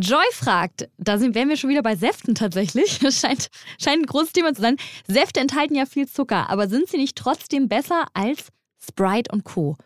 Joy 0.00 0.24
fragt, 0.32 0.88
da 0.98 1.18
sind, 1.18 1.34
wären 1.34 1.48
wir 1.48 1.56
schon 1.56 1.70
wieder 1.70 1.82
bei 1.82 1.96
Säften 1.96 2.34
tatsächlich. 2.34 2.98
Das 2.98 3.20
scheint, 3.20 3.48
scheint 3.80 4.02
ein 4.02 4.06
großes 4.06 4.32
Thema 4.32 4.52
zu 4.52 4.62
sein. 4.62 4.76
Säfte 5.06 5.40
enthalten 5.40 5.74
ja 5.74 5.86
viel 5.86 6.08
Zucker, 6.08 6.50
aber 6.50 6.68
sind 6.68 6.88
sie 6.88 6.98
nicht 6.98 7.16
trotzdem 7.16 7.68
besser 7.68 8.06
als 8.14 8.48
Sprite 8.80 9.30
und 9.32 9.44
Co.? 9.44 9.76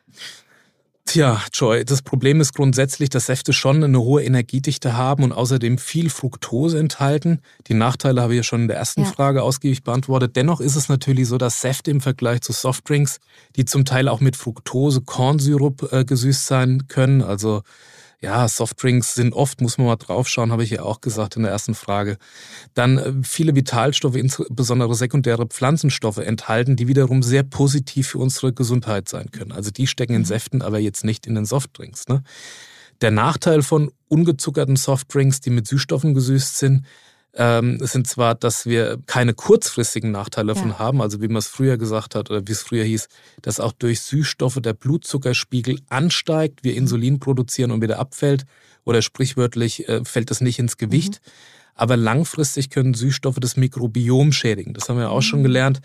Tja, 1.05 1.43
Joy, 1.53 1.85
das 1.85 2.01
Problem 2.01 2.41
ist 2.41 2.55
grundsätzlich, 2.55 3.11
dass 3.11 3.27
Säfte 3.27 3.53
schon 3.53 3.83
eine 3.83 4.01
hohe 4.01 4.23
Energiedichte 4.23 4.97
haben 4.97 5.25
und 5.25 5.33
außerdem 5.33 5.77
viel 5.77 6.11
Fructose 6.11 6.79
enthalten. 6.79 7.41
Die 7.67 7.75
Nachteile 7.75 8.23
habe 8.23 8.35
ich 8.35 8.39
ja 8.39 8.43
schon 8.45 8.63
in 8.63 8.69
der 8.69 8.77
ersten 8.77 9.03
ja. 9.03 9.09
Frage 9.09 9.43
ausgiebig 9.43 9.83
beantwortet. 9.83 10.37
Dennoch 10.37 10.61
ist 10.61 10.77
es 10.77 10.89
natürlich 10.89 11.27
so, 11.27 11.39
dass 11.39 11.61
Säfte 11.61 11.91
im 11.91 12.01
Vergleich 12.01 12.41
zu 12.43 12.53
Softdrinks, 12.53 13.19
die 13.57 13.65
zum 13.65 13.85
Teil 13.85 14.09
auch 14.09 14.21
mit 14.21 14.37
Fructose, 14.37 15.01
Kornsirup 15.01 15.93
äh, 15.93 16.05
gesüßt 16.05 16.47
sein 16.47 16.87
können, 16.87 17.21
also 17.21 17.63
ja, 18.23 18.47
Softdrinks 18.47 19.15
sind 19.15 19.35
oft, 19.35 19.61
muss 19.61 19.79
man 19.79 19.89
mal 19.89 19.97
draufschauen, 19.97 20.53
habe 20.53 20.63
ich 20.63 20.71
ja 20.71 20.83
auch 20.83 21.01
gesagt 21.01 21.35
in 21.35 21.43
der 21.43 21.51
ersten 21.51 21.75
Frage. 21.75 22.19
Dann 22.73 22.99
äh, 22.99 23.13
viele 23.25 23.57
Vitalstoffe, 23.57 24.15
insbesondere 24.15 24.95
sekundäre 24.95 25.47
Pflanzenstoffe 25.47 26.19
enthalten, 26.19 26.77
die 26.77 26.87
wiederum 26.87 27.25
sehr 27.25 27.43
positiv 27.43 28.09
für 28.09 28.19
unsere 28.19 28.53
Gesundheit 28.53 29.09
sein 29.09 29.33
können. 29.33 29.51
Also 29.51 29.73
die 29.73 29.89
stecken 29.89 30.15
in 30.15 30.23
mhm. 30.23 30.27
Säften, 30.27 30.63
aber 30.63 30.79
jetzt 30.79 31.05
nicht 31.05 31.27
in 31.27 31.35
den 31.35 31.45
Softdrinks. 31.45 32.07
Ne? 32.07 32.23
Der 33.01 33.11
Nachteil 33.11 33.63
von 33.63 33.91
ungezuckerten 34.07 34.77
Softdrinks, 34.77 35.41
die 35.41 35.51
mit 35.51 35.67
Süßstoffen 35.67 36.15
gesüßt 36.15 36.59
sind, 36.59 36.87
ähm, 37.35 37.79
sind 37.81 38.07
zwar, 38.07 38.35
dass 38.35 38.67
wir 38.67 38.99
keine 39.07 39.33
kurzfristigen 39.33 40.11
Nachteile 40.11 40.55
davon 40.55 40.71
ja. 40.71 40.79
haben, 40.79 41.01
also 41.01 41.23
wie 41.23 41.29
man 41.29 41.39
es 41.39 41.47
früher 41.47 41.79
gesagt 41.79 42.15
hat 42.15 42.31
oder 42.31 42.47
wie 42.47 42.53
es 42.53 42.63
früher 42.63 42.85
hieß, 42.85 43.09
dass 43.41 43.61
auch 43.61 43.73
durch 43.73 44.01
Süßstoffe 44.03 44.61
der 44.61 44.75
Blutzuckerspiegel 44.75 45.81
ansteigt, 45.89 46.63
wir 46.63 46.75
Insulin 46.75 47.21
produzieren 47.21 47.71
und 47.71 47.81
wieder 47.81 47.99
abfällt 47.99 48.45
oder 48.85 49.01
sprichwörtlich 49.01 49.89
äh, 49.89 50.05
fällt 50.05 50.31
es 50.31 50.41
nicht 50.41 50.59
ins 50.59 50.77
Gewicht. 50.77 51.21
Mhm. 51.25 51.31
Aber 51.75 51.97
langfristig 51.97 52.69
können 52.69 52.93
Süßstoffe 52.93 53.41
das 53.41 53.57
Mikrobiom 53.57 54.33
schädigen. 54.33 54.75
Das 54.75 54.89
haben 54.89 54.99
wir 54.99 55.11
auch 55.11 55.17
mhm. 55.17 55.23
schon 55.23 55.43
gelernt. 55.43 55.81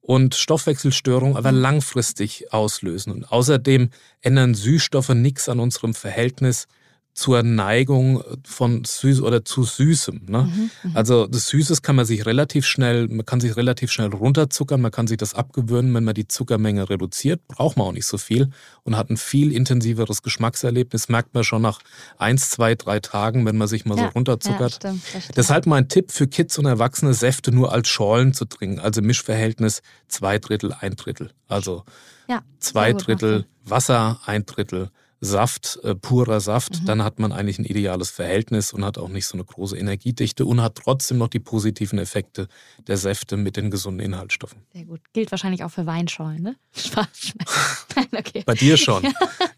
Und 0.00 0.34
Stoffwechselstörungen 0.34 1.36
aber 1.36 1.52
langfristig 1.52 2.52
auslösen. 2.52 3.12
Und 3.12 3.30
außerdem 3.30 3.90
ändern 4.20 4.54
Süßstoffe 4.54 5.10
nichts 5.10 5.48
an 5.48 5.60
unserem 5.60 5.94
Verhältnis 5.94 6.66
zur 7.14 7.42
Neigung 7.42 8.22
von 8.44 8.84
süß 8.84 9.20
oder 9.20 9.44
zu 9.44 9.64
süßem. 9.64 10.22
Ne? 10.28 10.44
Mhm, 10.44 10.70
mhm, 10.82 10.96
also 10.96 11.26
das 11.26 11.48
Süßes 11.48 11.82
kann 11.82 11.94
man 11.94 12.06
sich 12.06 12.24
relativ 12.24 12.64
schnell, 12.66 13.06
man 13.08 13.26
kann 13.26 13.40
sich 13.40 13.54
relativ 13.56 13.92
schnell 13.92 14.08
runterzuckern, 14.08 14.80
man 14.80 14.90
kann 14.90 15.06
sich 15.06 15.18
das 15.18 15.34
abgewöhnen, 15.34 15.92
wenn 15.94 16.04
man 16.04 16.14
die 16.14 16.26
Zuckermenge 16.26 16.88
reduziert, 16.88 17.46
braucht 17.48 17.76
man 17.76 17.86
auch 17.86 17.92
nicht 17.92 18.06
so 18.06 18.16
viel 18.16 18.48
und 18.84 18.96
hat 18.96 19.10
ein 19.10 19.18
viel 19.18 19.52
intensiveres 19.52 20.22
Geschmackserlebnis, 20.22 21.10
merkt 21.10 21.34
man 21.34 21.44
schon 21.44 21.60
nach 21.60 21.80
eins, 22.16 22.50
zwei, 22.50 22.74
drei 22.74 22.98
Tagen, 23.00 23.44
wenn 23.44 23.58
man 23.58 23.68
sich 23.68 23.84
mal 23.84 23.98
ja, 23.98 24.04
so 24.04 24.08
runterzuckert. 24.10 24.72
Ja, 24.82 24.90
stimmt, 24.94 25.02
stimmt. 25.06 25.36
Deshalb 25.36 25.66
mein 25.66 25.88
Tipp 25.88 26.12
für 26.12 26.26
Kids 26.26 26.56
und 26.58 26.64
Erwachsene, 26.64 27.12
Säfte 27.12 27.52
nur 27.52 27.72
als 27.72 27.88
Schorlen 27.88 28.32
zu 28.32 28.46
trinken, 28.46 28.80
also 28.80 29.02
Mischverhältnis 29.02 29.82
zwei 30.08 30.38
Drittel, 30.38 30.72
ein 30.80 30.96
Drittel. 30.96 31.32
Also 31.46 31.84
ja, 32.26 32.42
zwei 32.58 32.94
Drittel 32.94 33.44
Wasser, 33.64 34.20
ein 34.24 34.46
Drittel 34.46 34.90
Saft, 35.24 35.78
äh, 35.84 35.94
purer 35.94 36.40
Saft, 36.40 36.80
mhm. 36.80 36.86
dann 36.86 37.04
hat 37.04 37.20
man 37.20 37.30
eigentlich 37.30 37.56
ein 37.60 37.64
ideales 37.64 38.10
Verhältnis 38.10 38.72
und 38.72 38.84
hat 38.84 38.98
auch 38.98 39.08
nicht 39.08 39.26
so 39.26 39.34
eine 39.34 39.44
große 39.44 39.78
Energiedichte 39.78 40.44
und 40.44 40.60
hat 40.60 40.74
trotzdem 40.74 41.18
noch 41.18 41.28
die 41.28 41.38
positiven 41.38 42.00
Effekte 42.00 42.48
der 42.88 42.96
Säfte 42.96 43.36
mit 43.36 43.56
den 43.56 43.70
gesunden 43.70 44.04
Inhaltsstoffen. 44.04 44.62
Sehr 44.72 44.84
gut. 44.84 45.00
Gilt 45.12 45.30
wahrscheinlich 45.30 45.62
auch 45.62 45.70
für 45.70 45.86
Weinschollen, 45.86 46.42
ne? 46.42 46.56
Spaß. 46.76 47.34
Nein, 47.94 48.08
okay. 48.18 48.42
Bei 48.44 48.54
dir 48.54 48.76
schon. 48.76 49.04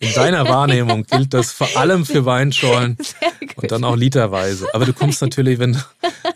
In 0.00 0.12
deiner 0.12 0.47
Wahrnehmung 0.47 1.04
gilt 1.04 1.33
das 1.33 1.52
vor 1.52 1.75
allem 1.76 2.04
für 2.04 2.26
Weinschollen 2.26 2.99
und 3.56 3.71
dann 3.71 3.85
auch 3.85 3.97
literweise. 3.97 4.68
Aber 4.75 4.85
du 4.85 4.92
kommst 4.92 5.23
natürlich, 5.23 5.59
wenn, 5.59 5.83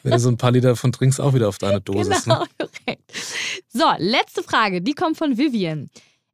wenn 0.05 0.13
du 0.13 0.19
so 0.19 0.31
ein 0.31 0.39
paar 0.39 0.53
Liter 0.53 0.69
davon 0.69 0.91
trinkst, 0.91 1.21
auch 1.21 1.35
wieder 1.35 1.51
auf 1.51 1.59
deine 1.59 1.83
Dosis. 1.83 2.25
Genau, 2.25 2.41
ne? 2.41 2.49
korrekt. 2.59 3.03
So, 3.69 3.85
letzte 3.99 4.43
Frage, 4.43 4.81
die 4.81 4.95
kommt 4.95 5.19
von 5.19 5.37
Vivian. 5.37 5.91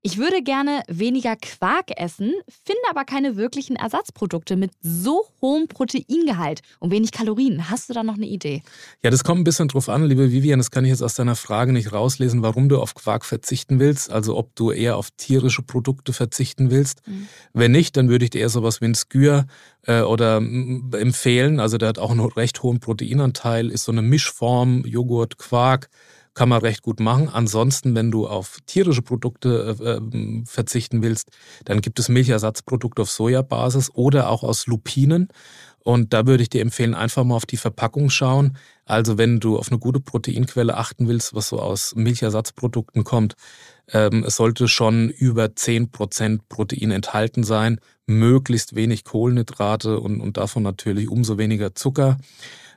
Ich 0.06 0.18
würde 0.18 0.42
gerne 0.42 0.82
weniger 0.87 1.34
Quark 1.34 1.99
essen, 1.99 2.34
finde 2.66 2.82
aber 2.90 3.06
keine 3.06 3.37
wirklichen 3.37 3.75
Ersatzprodukte 3.75 4.54
mit 4.54 4.70
so 4.82 5.23
hohem 5.40 5.66
Proteingehalt 5.66 6.61
und 6.78 6.90
wenig 6.90 7.11
Kalorien. 7.11 7.70
Hast 7.70 7.88
du 7.88 7.94
da 7.94 8.04
noch 8.04 8.16
eine 8.16 8.26
Idee? 8.26 8.62
Ja, 9.02 9.08
das 9.08 9.25
kommt 9.25 9.40
ein 9.40 9.44
bisschen 9.44 9.68
drauf 9.68 9.88
an, 9.88 10.04
liebe 10.04 10.30
Vivian. 10.30 10.58
Das 10.58 10.70
kann 10.70 10.84
ich 10.84 10.90
jetzt 10.90 11.02
aus 11.02 11.14
deiner 11.14 11.37
Frage 11.37 11.73
nicht 11.73 11.94
rauslesen, 11.94 12.42
warum 12.42 12.68
du 12.68 12.82
auf 12.82 12.94
Quark 12.94 13.25
verzichten 13.25 13.80
willst. 13.80 14.12
Also 14.12 14.37
ob 14.37 14.54
du 14.56 14.73
eher 14.73 14.99
auf 14.99 15.11
tierische 15.16 15.62
Produkte 15.62 16.12
verzichten 16.12 16.70
willst. 16.70 17.00
Mhm. 17.06 17.26
Wenn 17.54 17.73
nicht, 17.73 17.96
dann 17.96 18.11
würde 18.11 18.26
ich 18.26 18.30
dir 18.30 18.42
eher 18.42 18.50
sowas 18.50 18.82
wie 18.82 18.87
ein 18.87 18.94
Skür 18.94 19.46
äh, 19.87 20.02
oder 20.02 20.37
empfehlen. 20.37 21.61
Also 21.61 21.78
der 21.78 21.88
hat 21.88 21.99
auch 21.99 22.11
einen 22.11 22.20
recht 22.20 22.62
hohen 22.62 22.78
Proteinanteil, 22.78 23.70
ist 23.70 23.84
so 23.84 23.92
eine 23.92 24.02
Mischform, 24.02 24.84
Joghurt, 24.84 25.38
Quark 25.38 25.88
kann 26.35 26.49
man 26.49 26.61
recht 26.61 26.83
gut 26.83 27.00
machen. 27.00 27.29
Ansonsten, 27.29 27.95
wenn 27.95 28.11
du 28.11 28.26
auf 28.26 28.59
tierische 28.67 29.03
Produkte 29.03 29.76
äh, 29.81 29.91
ähm, 29.97 30.45
verzichten 30.47 31.03
willst, 31.03 31.31
dann 31.64 31.81
gibt 31.81 31.99
es 31.99 32.09
Milchersatzprodukte 32.09 33.03
auf 33.03 33.11
Sojabasis 33.11 33.91
oder 33.95 34.29
auch 34.29 34.43
aus 34.43 34.67
Lupinen. 34.67 35.29
Und 35.85 36.14
da 36.14 36.26
würde 36.26 36.43
ich 36.43 36.49
dir 36.49 36.62
empfehlen, 36.62 36.95
einfach 36.95 37.25
mal 37.25 37.37
auf 37.37 37.47
die 37.47 37.59
Verpackung 37.59 38.09
schauen. 38.09 38.57
Also 38.87 39.19
wenn 39.19 39.38
du 39.38 39.59
auf 39.59 39.71
eine 39.71 39.79
gute 39.79 40.00
Proteinquelle 40.00 40.76
achten 40.76 41.09
willst, 41.09 41.35
was 41.35 41.49
so 41.49 41.61
aus 41.61 41.95
Milchersatzprodukten 41.95 43.05
kommt, 43.05 43.37
ähm, 43.93 44.25
es 44.26 44.37
sollte 44.37 44.67
schon 44.67 45.11
über 45.11 45.45
10% 45.45 46.41
Protein 46.49 46.91
enthalten 46.91 47.45
sein, 47.45 47.81
möglichst 48.07 48.75
wenig 48.75 49.05
Kohlenhydrate 49.05 50.00
und, 50.00 50.21
und 50.23 50.38
davon 50.38 50.62
natürlich 50.62 51.11
umso 51.11 51.37
weniger 51.37 51.75
Zucker. 51.75 52.17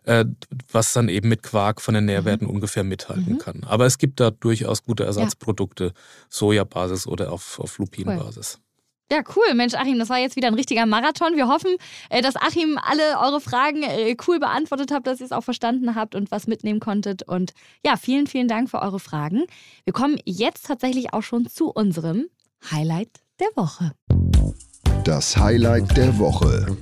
Äh, 0.08 0.26
was 0.72 0.94
dann 0.94 1.10
eben 1.10 1.30
mit 1.30 1.44
Quark 1.44 1.82
von 1.82 1.94
den 1.94 2.06
Nährwerten 2.06 2.48
mhm. 2.48 2.54
ungefähr 2.54 2.84
mithalten 2.84 3.34
mhm. 3.34 3.38
kann. 3.40 3.64
Aber 3.66 3.86
es 3.86 3.98
gibt 3.98 4.20
da 4.20 4.32
durchaus 4.32 4.84
gute 4.84 5.04
Ersatzprodukte, 5.04 5.86
ja. 5.86 5.92
Sojabasis 6.30 7.08
oder 7.08 7.32
auf, 7.32 7.60
auf 7.60 7.78
Lupinbasis. 7.78 8.56
Cool. 8.58 8.64
Ja, 9.10 9.24
cool. 9.36 9.54
Mensch, 9.54 9.74
Achim, 9.74 10.00
das 10.00 10.10
war 10.10 10.18
jetzt 10.18 10.36
wieder 10.36 10.48
ein 10.48 10.54
richtiger 10.54 10.86
Marathon. 10.86 11.36
Wir 11.36 11.48
hoffen, 11.48 11.76
äh, 12.10 12.22
dass 12.22 12.36
Achim 12.36 12.78
alle 12.82 13.20
eure 13.22 13.40
Fragen 13.40 13.84
äh, 13.84 14.16
cool 14.28 14.40
beantwortet 14.40 14.92
habt, 14.92 15.08
dass 15.08 15.20
ihr 15.20 15.26
es 15.26 15.32
auch 15.32 15.44
verstanden 15.44 15.96
habt 15.96 16.14
und 16.16 16.32
was 16.32 16.48
mitnehmen 16.48 16.80
konntet. 16.80 17.24
Und 17.24 17.54
ja, 17.86 17.96
vielen, 17.96 18.28
vielen 18.28 18.48
Dank 18.48 18.70
für 18.70 18.82
eure 18.82 19.00
Fragen. 19.00 19.46
Wir 19.86 19.94
kommen 19.94 20.20
jetzt 20.26 20.66
tatsächlich 20.66 21.14
auch 21.14 21.24
schon 21.24 21.48
zu 21.48 21.70
unserem 21.70 22.28
Highlight 22.70 23.22
der 23.40 23.48
Woche. 23.56 23.94
Das 25.06 25.38
Highlight 25.38 25.96
der 25.96 26.18
Woche. 26.18 26.78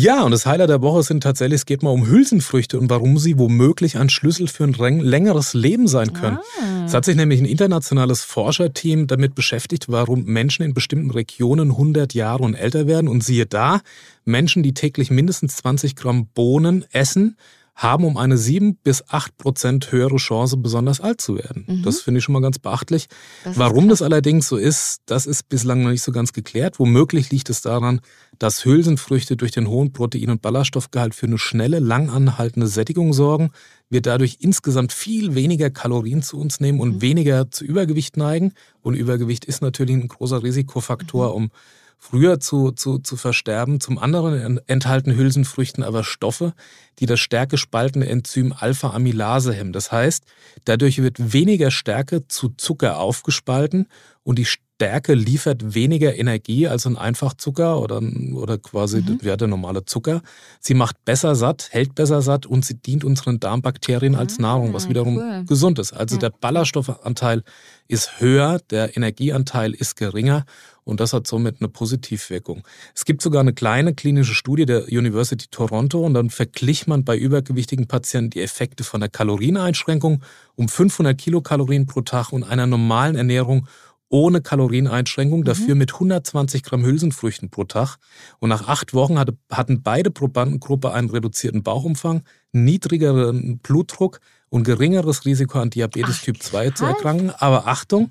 Ja, 0.00 0.22
und 0.22 0.30
das 0.30 0.46
Highlight 0.46 0.70
der 0.70 0.80
Woche 0.80 1.02
sind 1.02 1.24
tatsächlich, 1.24 1.56
es 1.56 1.66
geht 1.66 1.82
mal 1.82 1.90
um 1.90 2.06
Hülsenfrüchte 2.06 2.78
und 2.78 2.88
warum 2.88 3.18
sie 3.18 3.36
womöglich 3.36 3.98
ein 3.98 4.10
Schlüssel 4.10 4.46
für 4.46 4.62
ein 4.62 4.72
längeres 4.72 5.54
Leben 5.54 5.88
sein 5.88 6.12
können. 6.12 6.38
Ah. 6.62 6.84
Es 6.86 6.94
hat 6.94 7.04
sich 7.04 7.16
nämlich 7.16 7.40
ein 7.40 7.46
internationales 7.46 8.22
Forscherteam 8.22 9.08
damit 9.08 9.34
beschäftigt, 9.34 9.86
warum 9.88 10.22
Menschen 10.22 10.62
in 10.62 10.72
bestimmten 10.72 11.10
Regionen 11.10 11.72
100 11.72 12.14
Jahre 12.14 12.44
und 12.44 12.54
älter 12.54 12.86
werden. 12.86 13.08
Und 13.08 13.24
siehe 13.24 13.44
da, 13.44 13.80
Menschen, 14.24 14.62
die 14.62 14.72
täglich 14.72 15.10
mindestens 15.10 15.56
20 15.56 15.96
Gramm 15.96 16.28
Bohnen 16.28 16.84
essen, 16.92 17.36
haben 17.78 18.04
um 18.04 18.16
eine 18.16 18.36
7 18.36 18.74
bis 18.74 19.08
8 19.08 19.38
Prozent 19.38 19.92
höhere 19.92 20.16
Chance, 20.16 20.56
besonders 20.56 21.00
alt 21.00 21.20
zu 21.20 21.36
werden. 21.36 21.64
Mhm. 21.68 21.82
Das 21.84 22.00
finde 22.00 22.18
ich 22.18 22.24
schon 22.24 22.32
mal 22.32 22.42
ganz 22.42 22.58
beachtlich. 22.58 23.06
Das 23.44 23.56
Warum 23.56 23.88
das 23.88 24.02
allerdings 24.02 24.48
so 24.48 24.56
ist, 24.56 24.98
das 25.06 25.26
ist 25.26 25.48
bislang 25.48 25.84
noch 25.84 25.90
nicht 25.90 26.02
so 26.02 26.10
ganz 26.10 26.32
geklärt. 26.32 26.80
Womöglich 26.80 27.30
liegt 27.30 27.48
es 27.50 27.60
daran, 27.60 28.00
dass 28.40 28.64
Hülsenfrüchte 28.64 29.36
durch 29.36 29.52
den 29.52 29.68
hohen 29.68 29.92
Protein- 29.92 30.30
und 30.30 30.42
Ballaststoffgehalt 30.42 31.14
für 31.14 31.26
eine 31.26 31.38
schnelle, 31.38 31.78
lang 31.78 32.10
anhaltende 32.10 32.66
Sättigung 32.66 33.12
sorgen, 33.12 33.50
wir 33.90 34.02
dadurch 34.02 34.38
insgesamt 34.40 34.92
viel 34.92 35.36
weniger 35.36 35.70
Kalorien 35.70 36.22
zu 36.22 36.36
uns 36.36 36.58
nehmen 36.58 36.80
und 36.80 36.96
mhm. 36.96 37.02
weniger 37.02 37.48
zu 37.52 37.64
Übergewicht 37.64 38.16
neigen. 38.16 38.54
Und 38.82 38.94
Übergewicht 38.94 39.44
ist 39.44 39.62
natürlich 39.62 39.94
ein 39.94 40.08
großer 40.08 40.42
Risikofaktor, 40.42 41.28
mhm. 41.28 41.34
um 41.36 41.50
früher 41.98 42.40
zu, 42.40 42.70
zu, 42.70 42.98
zu 42.98 43.16
versterben. 43.16 43.80
Zum 43.80 43.98
anderen 43.98 44.60
enthalten 44.66 45.14
Hülsenfrüchten 45.14 45.82
aber 45.82 46.04
Stoffe, 46.04 46.54
die 47.00 47.06
das 47.06 47.20
stärke 47.20 47.58
spaltende 47.58 48.08
Enzym 48.08 48.54
Alpha-Amylase 48.56 49.52
hemmen. 49.52 49.72
Das 49.72 49.92
heißt, 49.92 50.24
dadurch 50.64 51.02
wird 51.02 51.32
weniger 51.32 51.70
Stärke 51.70 52.26
zu 52.28 52.50
Zucker 52.50 52.98
aufgespalten 52.98 53.88
und 54.22 54.38
die 54.38 54.46
Stärke 54.78 55.14
liefert 55.14 55.74
weniger 55.74 56.16
Energie 56.16 56.68
als 56.68 56.86
ein 56.86 56.96
Einfachzucker 56.96 57.80
oder, 57.80 58.00
oder 58.34 58.58
quasi 58.58 58.98
mhm. 58.98 59.18
der, 59.18 59.36
der 59.36 59.48
normale 59.48 59.84
Zucker. 59.84 60.22
Sie 60.60 60.74
macht 60.74 61.04
besser 61.04 61.34
satt, 61.34 61.70
hält 61.72 61.96
besser 61.96 62.22
satt 62.22 62.46
und 62.46 62.64
sie 62.64 62.74
dient 62.74 63.02
unseren 63.02 63.40
Darmbakterien 63.40 64.14
als 64.14 64.38
ah, 64.38 64.42
Nahrung, 64.42 64.74
was 64.74 64.88
wiederum 64.88 65.16
cool. 65.16 65.44
gesund 65.48 65.80
ist. 65.80 65.92
Also 65.92 66.14
ja. 66.14 66.20
der 66.20 66.30
Ballaststoffanteil 66.30 67.42
ist 67.88 68.20
höher, 68.20 68.60
der 68.70 68.96
Energieanteil 68.96 69.74
ist 69.74 69.96
geringer 69.96 70.44
und 70.84 71.00
das 71.00 71.12
hat 71.12 71.26
somit 71.26 71.56
eine 71.58 71.68
Positivwirkung. 71.68 72.62
Es 72.94 73.04
gibt 73.04 73.20
sogar 73.20 73.40
eine 73.40 73.54
kleine 73.54 73.94
klinische 73.94 74.34
Studie 74.34 74.64
der 74.64 74.84
University 74.86 75.48
Toronto 75.50 76.06
und 76.06 76.14
dann 76.14 76.30
verglich 76.30 76.86
man 76.86 77.02
bei 77.02 77.16
übergewichtigen 77.16 77.88
Patienten 77.88 78.30
die 78.30 78.42
Effekte 78.42 78.84
von 78.84 79.00
der 79.00 79.10
Kalorieneinschränkung 79.10 80.22
um 80.54 80.68
500 80.68 81.18
Kilokalorien 81.18 81.86
pro 81.86 82.02
Tag 82.02 82.32
und 82.32 82.44
einer 82.44 82.68
normalen 82.68 83.16
Ernährung 83.16 83.66
ohne 84.10 84.40
Kalorieneinschränkung, 84.40 85.40
mhm. 85.40 85.44
dafür 85.44 85.74
mit 85.74 85.92
120 85.92 86.62
Gramm 86.62 86.84
Hülsenfrüchten 86.84 87.50
pro 87.50 87.64
Tag. 87.64 87.96
Und 88.38 88.48
nach 88.48 88.68
acht 88.68 88.94
Wochen 88.94 89.18
hatte, 89.18 89.36
hatten 89.50 89.82
beide 89.82 90.10
Probandengruppe 90.10 90.92
einen 90.92 91.10
reduzierten 91.10 91.62
Bauchumfang, 91.62 92.22
niedrigeren 92.52 93.58
Blutdruck 93.58 94.20
und 94.50 94.64
geringeres 94.64 95.26
Risiko 95.26 95.58
an 95.58 95.70
Diabetes 95.70 96.16
Ach, 96.20 96.24
Typ 96.24 96.42
2 96.42 96.70
zu 96.70 96.86
erkranken. 96.86 97.30
Aber 97.30 97.66
Achtung, 97.66 98.10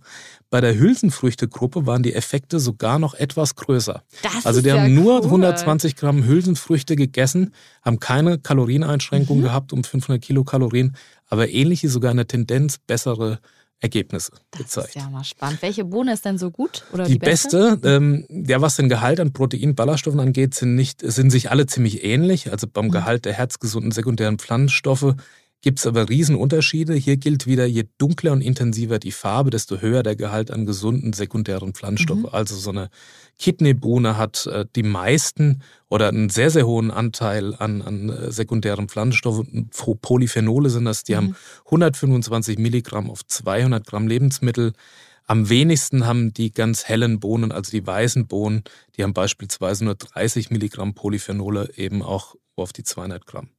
bei 0.50 0.62
der 0.62 0.78
Hülsenfrüchtegruppe 0.78 1.86
waren 1.88 2.04
die 2.04 2.14
Effekte 2.14 2.60
sogar 2.60 3.00
noch 3.00 3.16
etwas 3.16 3.56
größer. 3.56 4.04
Das 4.22 4.46
also 4.46 4.62
die 4.62 4.72
haben 4.72 4.94
nur 4.94 5.20
cool. 5.20 5.26
120 5.26 5.96
Gramm 5.96 6.26
Hülsenfrüchte 6.26 6.96
gegessen, 6.96 7.54
haben 7.82 8.00
keine 8.00 8.38
Kalorieneinschränkung 8.38 9.40
mhm. 9.40 9.44
gehabt 9.44 9.74
um 9.74 9.84
500 9.84 10.24
Kilokalorien, 10.24 10.96
aber 11.28 11.50
ähnliche, 11.50 11.90
sogar 11.90 12.12
eine 12.12 12.28
Tendenz 12.28 12.78
bessere 12.78 13.40
Ergebnisse 13.80 14.32
das 14.52 14.60
gezeigt. 14.60 14.88
Das 14.88 14.96
ist 14.96 15.02
ja 15.04 15.10
mal 15.10 15.24
spannend. 15.24 15.62
Welche 15.62 15.86
Bohne 15.86 16.14
ist 16.14 16.26
denn 16.26 16.38
so 16.38 16.50
gut? 16.50 16.84
Oder 16.94 17.06
die, 17.06 17.14
die 17.14 17.20
beste, 17.20 17.78
beste 17.78 17.90
ähm, 17.90 18.26
ja, 18.30 18.62
was 18.62 18.76
den 18.76 18.90
Gehalt 18.90 19.20
an 19.20 19.34
Protein, 19.34 19.76
Ballaststoffen 19.76 20.20
angeht, 20.20 20.56
sind, 20.56 20.76
nicht, 20.76 21.02
sind 21.02 21.30
sich 21.30 21.52
alle 21.52 21.68
ziemlich 21.68 22.04
ähnlich. 22.04 22.52
Also 22.52 22.68
beim 22.68 22.86
mhm. 22.86 22.92
Gehalt 22.92 23.26
der 23.26 23.34
herzgesunden 23.34 23.92
sekundären 23.92 24.40
Pflanzenstoffe 24.40 25.16
gibt 25.62 25.80
es 25.80 25.88
aber 25.88 26.08
Riesenunterschiede. 26.08 26.94
Hier 26.94 27.18
gilt 27.18 27.48
wieder, 27.48 27.66
je 27.66 27.86
dunkler 27.98 28.32
und 28.32 28.42
intensiver 28.42 29.00
die 29.00 29.12
Farbe, 29.12 29.50
desto 29.50 29.82
höher 29.82 30.04
der 30.04 30.16
Gehalt 30.16 30.52
an 30.52 30.66
gesunden 30.66 31.14
sekundären 31.14 31.74
Pflanzstoffen. 31.74 32.24
Mhm. 32.24 32.30
Also 32.32 32.56
so 32.56 32.70
eine 32.70 32.90
Kidneybohne 33.40 34.18
hat 34.18 34.46
äh, 34.48 34.66
die 34.76 34.84
meisten 34.84 35.62
oder 35.90 36.10
einen 36.10 36.30
sehr, 36.30 36.50
sehr 36.50 36.68
hohen 36.68 36.92
Anteil 36.92 37.56
an, 37.56 37.82
an 37.82 38.10
äh, 38.10 38.32
sekundären 38.32 38.88
Pflanzenstoffen. 38.88 39.70
Polyphenole 40.02 40.70
sind 40.70 40.86
das, 40.86 41.04
die 41.04 41.14
mhm. 41.14 41.18
haben 41.18 41.36
125 41.66 42.58
Milligramm 42.60 43.10
auf 43.10 43.26
200 43.26 43.86
Gramm 43.86 44.08
Lebensmittel. 44.08 44.74
Am 45.26 45.50
wenigsten 45.50 46.06
haben 46.06 46.34
die 46.34 46.52
ganz 46.52 46.86
hellen 46.86 47.20
Bohnen, 47.20 47.52
also 47.52 47.72
die 47.72 47.86
weißen 47.86 48.28
Bohnen, 48.28 48.64
die 48.96 49.04
haben 49.04 49.14
beispielsweise 49.14 49.84
nur 49.84 49.96
30 49.96 50.52
Milligramm 50.52 50.94
Polyphenole 50.94 51.72
eben 51.76 52.02
auch 52.02 52.36
auf 52.56 52.72
die 52.72 52.84
200 52.84 53.26
Gramm. 53.26 53.50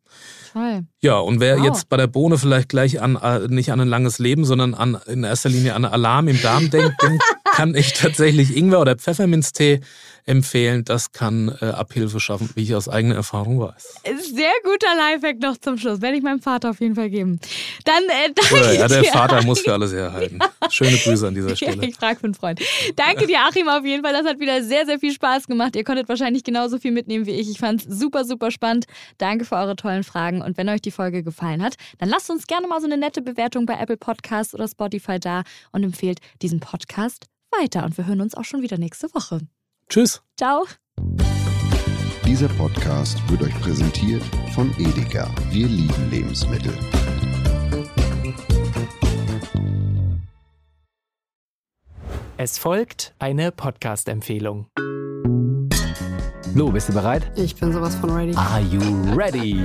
Toll. 0.52 0.84
Ja, 1.02 1.18
und 1.18 1.40
wer 1.40 1.58
wow. 1.58 1.64
jetzt 1.64 1.88
bei 1.88 1.96
der 1.96 2.06
Bohne 2.06 2.38
vielleicht 2.38 2.68
gleich 2.68 3.00
an, 3.00 3.16
äh, 3.16 3.48
nicht 3.48 3.70
an 3.70 3.80
ein 3.80 3.88
langes 3.88 4.18
Leben, 4.18 4.44
sondern 4.44 4.74
an, 4.74 4.98
in 5.06 5.24
erster 5.24 5.48
Linie 5.48 5.74
an 5.74 5.84
Alarm 5.84 6.28
im 6.28 6.40
Darm 6.40 6.70
denkt, 6.70 6.94
kann 7.58 7.74
ich 7.74 7.92
tatsächlich 7.92 8.56
Ingwer 8.56 8.80
oder 8.80 8.94
Pfefferminztee 8.94 9.80
empfehlen. 10.26 10.84
Das 10.84 11.10
kann 11.10 11.56
äh, 11.60 11.64
Abhilfe 11.64 12.20
schaffen, 12.20 12.48
wie 12.54 12.62
ich 12.62 12.76
aus 12.76 12.88
eigener 12.88 13.16
Erfahrung 13.16 13.58
weiß. 13.58 13.94
Sehr 14.32 14.52
guter 14.62 14.94
Lifehack 14.96 15.40
noch 15.40 15.56
zum 15.56 15.76
Schluss. 15.76 16.00
Werde 16.00 16.18
ich 16.18 16.22
meinem 16.22 16.40
Vater 16.40 16.70
auf 16.70 16.80
jeden 16.80 16.94
Fall 16.94 17.10
geben. 17.10 17.40
Dann 17.84 18.04
äh, 18.04 18.32
danke 18.32 18.54
Oder, 18.54 18.72
ja, 18.74 18.86
der 18.86 19.02
Vater 19.02 19.42
muss 19.42 19.62
für 19.62 19.72
alles 19.72 19.92
herhalten. 19.92 20.38
Ja. 20.40 20.70
Schöne 20.70 20.98
Grüße 20.98 21.26
an 21.26 21.34
dieser 21.34 21.56
Stelle. 21.56 21.82
Ja, 21.82 21.88
ich 21.88 21.96
frage 21.96 22.20
für 22.20 22.26
einen 22.26 22.34
Freund. 22.34 22.60
Danke 22.94 23.26
dir, 23.26 23.40
Achim, 23.40 23.68
auf 23.68 23.84
jeden 23.84 24.04
Fall. 24.04 24.12
Das 24.12 24.24
hat 24.24 24.38
wieder 24.38 24.62
sehr, 24.62 24.86
sehr 24.86 25.00
viel 25.00 25.12
Spaß 25.12 25.48
gemacht. 25.48 25.74
Ihr 25.74 25.82
konntet 25.82 26.08
wahrscheinlich 26.08 26.44
genauso 26.44 26.78
viel 26.78 26.92
mitnehmen 26.92 27.26
wie 27.26 27.32
ich. 27.32 27.50
Ich 27.50 27.58
fand 27.58 27.84
es 27.84 27.98
super, 27.98 28.24
super 28.24 28.52
spannend. 28.52 28.84
Danke 29.16 29.44
für 29.44 29.56
eure 29.56 29.74
tollen 29.74 30.04
Fragen. 30.04 30.42
Und 30.42 30.56
wenn 30.58 30.68
euch 30.68 30.82
die 30.82 30.92
Folge 30.92 31.24
gefallen 31.24 31.60
hat, 31.60 31.74
dann 31.98 32.08
lasst 32.08 32.30
uns 32.30 32.46
gerne 32.46 32.68
mal 32.68 32.80
so 32.80 32.86
eine 32.86 32.98
nette 32.98 33.20
Bewertung 33.20 33.66
bei 33.66 33.74
Apple 33.74 33.96
Podcasts 33.96 34.54
oder 34.54 34.68
Spotify 34.68 35.18
da 35.18 35.42
und 35.72 35.82
empfehlt 35.82 36.20
diesen 36.40 36.60
Podcast 36.60 37.26
weiter. 37.50 37.84
Und 37.84 37.96
wir 37.96 38.06
hören 38.06 38.20
uns 38.20 38.34
auch 38.34 38.44
schon 38.44 38.62
wieder 38.62 38.78
nächste 38.78 39.12
Woche. 39.14 39.40
Tschüss. 39.88 40.22
Ciao. 40.36 40.66
Dieser 42.26 42.48
Podcast 42.48 43.18
wird 43.30 43.42
euch 43.42 43.60
präsentiert 43.60 44.22
von 44.54 44.70
Edeka. 44.78 45.30
Wir 45.50 45.66
lieben 45.66 46.10
Lebensmittel. 46.10 46.74
Es 52.36 52.58
folgt 52.58 53.14
eine 53.18 53.50
Podcast-Empfehlung. 53.50 54.66
Lu, 56.54 56.70
bist 56.70 56.88
du 56.88 56.92
bereit? 56.92 57.32
Ich 57.36 57.56
bin 57.56 57.72
sowas 57.72 57.94
von 57.96 58.10
ready. 58.10 58.34
Are 58.36 58.60
you 58.60 58.80
ready? 59.16 59.64